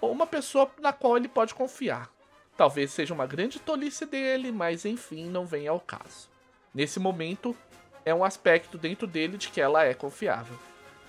[0.00, 2.10] ou uma pessoa na qual ele pode confiar.
[2.56, 6.28] Talvez seja uma grande tolice dele, mas enfim, não vem ao caso.
[6.76, 7.56] Nesse momento,
[8.04, 10.54] é um aspecto dentro dele de que ela é confiável.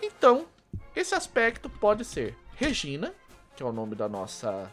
[0.01, 0.45] Então,
[0.95, 3.13] esse aspecto pode ser Regina,
[3.53, 4.71] que é o nome da nossa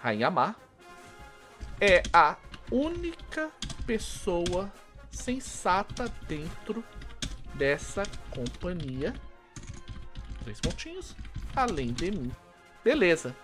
[0.00, 0.54] Rainha Má,
[1.80, 2.36] é a
[2.70, 3.50] única
[3.88, 4.72] pessoa
[5.10, 6.84] sensata dentro
[7.54, 9.12] dessa companhia.
[10.44, 11.16] Três pontinhos.
[11.56, 12.30] Além de mim.
[12.84, 13.34] Beleza.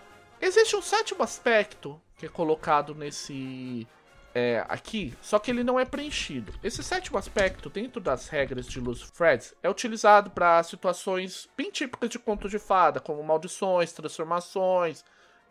[0.40, 3.88] Existe um sétimo aspecto que é colocado nesse
[4.35, 6.53] é, aqui, só que ele não é preenchido.
[6.62, 12.11] Esse sétimo aspecto, dentro das regras de Luz Freds, é utilizado para situações bem típicas
[12.11, 15.05] de conto de fada, como maldições, transformações,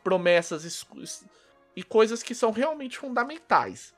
[0.03, 0.85] promessas
[1.75, 3.93] e coisas que são realmente fundamentais.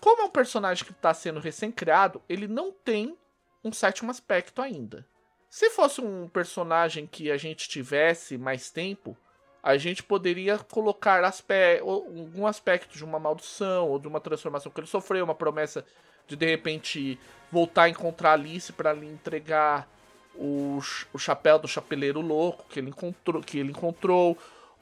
[0.00, 3.16] Como é um personagem que está sendo recém-criado, ele não tem
[3.62, 5.06] um sétimo aspecto ainda.
[5.50, 9.16] Se fosse um personagem que a gente tivesse mais tempo,
[9.62, 14.80] a gente poderia colocar aspe algum aspecto de uma maldição ou de uma transformação que
[14.80, 15.84] ele sofreu, uma promessa
[16.26, 17.18] de de repente
[17.50, 19.88] voltar a encontrar Alice para lhe entregar
[20.34, 20.78] o,
[21.12, 24.38] o chapéu do chapeleiro louco que ele encontrou, que ele encontrou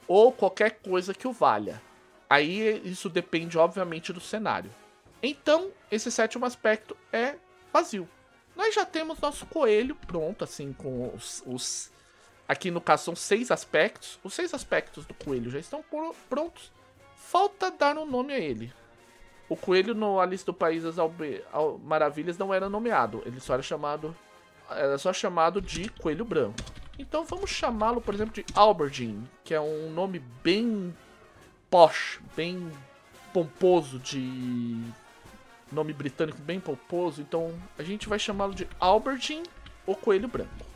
[0.07, 1.81] ou qualquer coisa que o valha.
[2.29, 4.71] Aí isso depende obviamente do cenário.
[5.21, 7.35] Então, esse sétimo aspecto é
[7.73, 8.07] vazio.
[8.55, 11.91] Nós já temos nosso coelho pronto, assim, com os, os
[12.49, 14.17] Aqui no caso são seis aspectos.
[14.23, 15.85] Os seis aspectos do coelho já estão
[16.27, 16.71] prontos.
[17.15, 18.73] Falta dar um nome a ele.
[19.47, 20.95] O coelho no Alice do País das
[21.83, 23.21] Maravilhas não era nomeado.
[23.23, 24.17] Ele só era chamado.
[24.67, 26.57] Era só chamado de Coelho Branco.
[26.97, 30.91] Então vamos chamá-lo, por exemplo, de Albertine, que é um nome bem
[31.69, 32.71] posh, bem
[33.31, 34.83] pomposo de
[35.71, 37.21] nome britânico bem pomposo.
[37.21, 39.47] Então a gente vai chamá-lo de Albertine,
[39.85, 40.68] o Coelho Branco.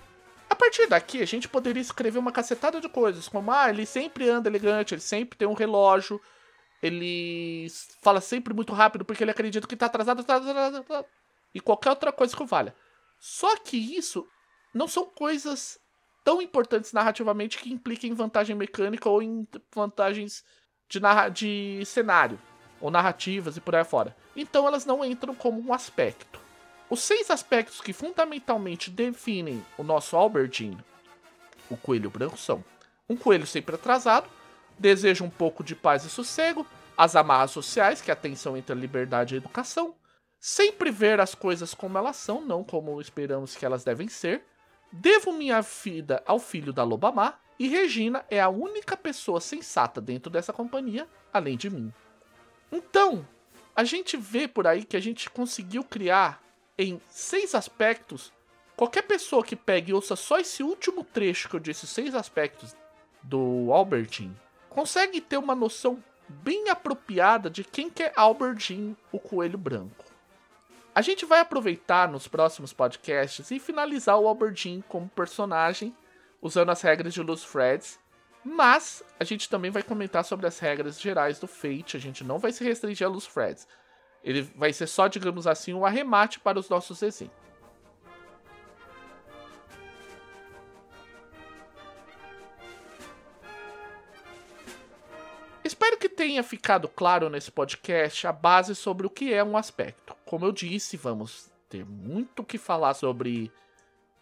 [0.54, 4.30] A partir daqui, a gente poderia escrever uma cacetada de coisas, como, ah, ele sempre
[4.30, 6.22] anda elegante, ele sempre tem um relógio,
[6.80, 7.66] ele
[8.04, 10.40] fala sempre muito rápido porque ele acredita que tá atrasado, tá,
[11.56, 12.76] e qualquer outra coisa que valha.
[13.20, 14.28] Só que isso
[14.76, 15.80] não são coisas
[16.24, 20.44] tão importantes narrativamente que impliquem vantagem mecânica ou em vantagens
[20.88, 21.00] de,
[21.34, 22.40] de cenário,
[22.80, 24.16] ou narrativas e por aí fora.
[24.36, 26.40] Então elas não entram como um aspecto.
[26.94, 30.78] Os seis aspectos que fundamentalmente definem o nosso Albertine,
[31.68, 32.64] o coelho branco, são
[33.10, 34.30] um coelho sempre atrasado,
[34.78, 38.74] deseja um pouco de paz e sossego, as amarras sociais, que é a tensão entre
[38.74, 39.96] a liberdade e a educação,
[40.40, 44.46] sempre ver as coisas como elas são, não como esperamos que elas devem ser,
[44.92, 50.00] devo minha vida ao filho da loba má, e Regina é a única pessoa sensata
[50.00, 51.92] dentro dessa companhia, além de mim.
[52.72, 53.28] Então,
[53.76, 56.43] a gente vê por aí que a gente conseguiu criar
[56.78, 58.32] em seis aspectos,
[58.76, 62.76] qualquer pessoa que pegue e ouça só esse último trecho que eu disse, seis aspectos
[63.22, 64.36] do Albertine,
[64.70, 70.06] consegue ter uma noção bem apropriada de quem que é Albertine, o coelho branco.
[70.96, 75.96] A gente vai aproveitar nos próximos podcasts e finalizar o Albertine como personagem
[76.42, 78.00] usando as regras de Luz Freds,
[78.44, 82.38] mas a gente também vai comentar sobre as regras gerais do Fate, a gente não
[82.38, 83.68] vai se restringir a Luz Freds.
[84.24, 87.44] Ele vai ser só, digamos assim, um arremate para os nossos exemplos.
[95.64, 100.16] Espero que tenha ficado claro nesse podcast a base sobre o que é um aspecto.
[100.26, 103.52] Como eu disse, vamos ter muito o que falar sobre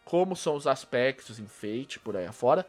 [0.05, 2.65] como são os aspectos, enfeite, por aí afora.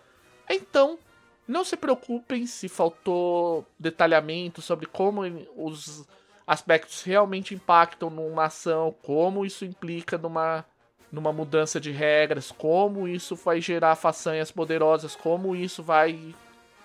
[0.48, 0.98] Então,
[1.46, 5.22] não se preocupem se faltou detalhamento sobre como
[5.56, 6.06] os
[6.46, 10.64] aspectos realmente impactam numa ação, como isso implica numa,
[11.10, 16.34] numa mudança de regras, como isso vai gerar façanhas poderosas, como isso vai.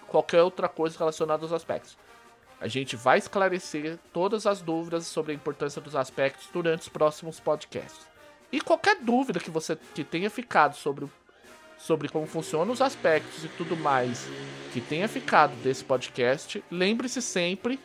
[0.08, 1.98] qualquer outra coisa relacionada aos aspectos.
[2.60, 7.40] A gente vai esclarecer todas as dúvidas sobre a importância dos aspectos durante os próximos
[7.40, 8.08] podcasts.
[8.52, 11.08] E qualquer dúvida que você que tenha ficado sobre,
[11.78, 14.28] sobre como funcionam os aspectos e tudo mais
[14.74, 17.80] que tenha ficado desse podcast, lembre-se sempre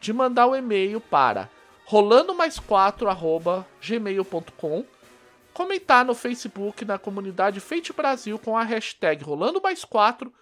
[0.00, 1.50] de mandar o um e-mail para
[1.84, 3.08] rolando mais 4
[3.80, 4.84] gmail.com
[5.52, 10.32] comentar no Facebook na comunidade Feite Brasil com a hashtag rolando mais 4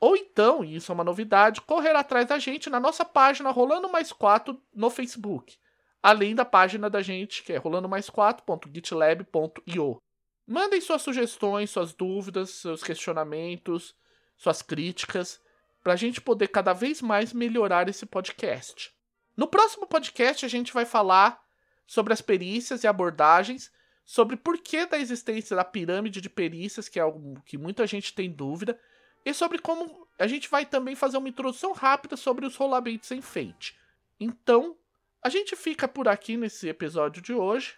[0.00, 3.90] ou então, e isso é uma novidade, correr atrás da gente na nossa página Rolando
[3.90, 5.58] Mais 4 no Facebook.
[6.02, 9.98] Além da página da gente, que é rolando mais 4.gitlab.io.
[10.46, 13.94] Mandem suas sugestões, suas dúvidas, seus questionamentos,
[14.38, 15.38] suas críticas,
[15.82, 18.90] para a gente poder cada vez mais melhorar esse podcast.
[19.36, 21.42] No próximo podcast, a gente vai falar
[21.86, 23.72] sobre as perícias e abordagens,
[24.04, 28.14] sobre por que da existência da pirâmide de perícias, que é algo que muita gente
[28.14, 28.78] tem dúvida,
[29.24, 33.20] e sobre como a gente vai também fazer uma introdução rápida sobre os rolamentos em
[33.20, 33.76] Fate.
[34.18, 34.76] Então,
[35.22, 37.74] a gente fica por aqui nesse episódio de hoje.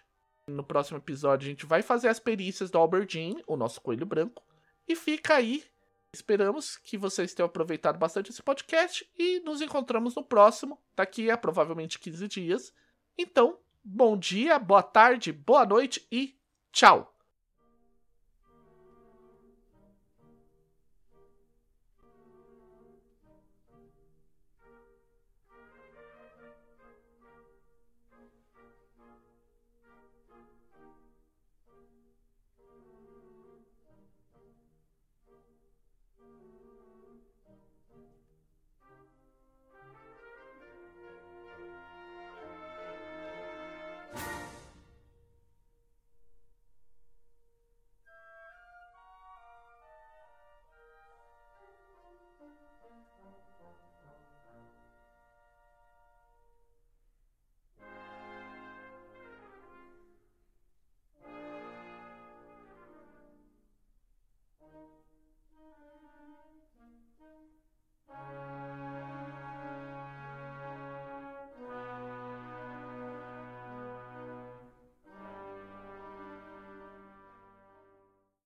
[0.47, 4.43] No próximo episódio a gente vai fazer as perícias do Albertine, o nosso coelho branco.
[4.87, 5.63] E fica aí.
[6.13, 11.37] Esperamos que vocês tenham aproveitado bastante esse podcast e nos encontramos no próximo, daqui a
[11.37, 12.73] provavelmente 15 dias.
[13.17, 16.37] Então, bom dia, boa tarde, boa noite e
[16.71, 17.12] tchau!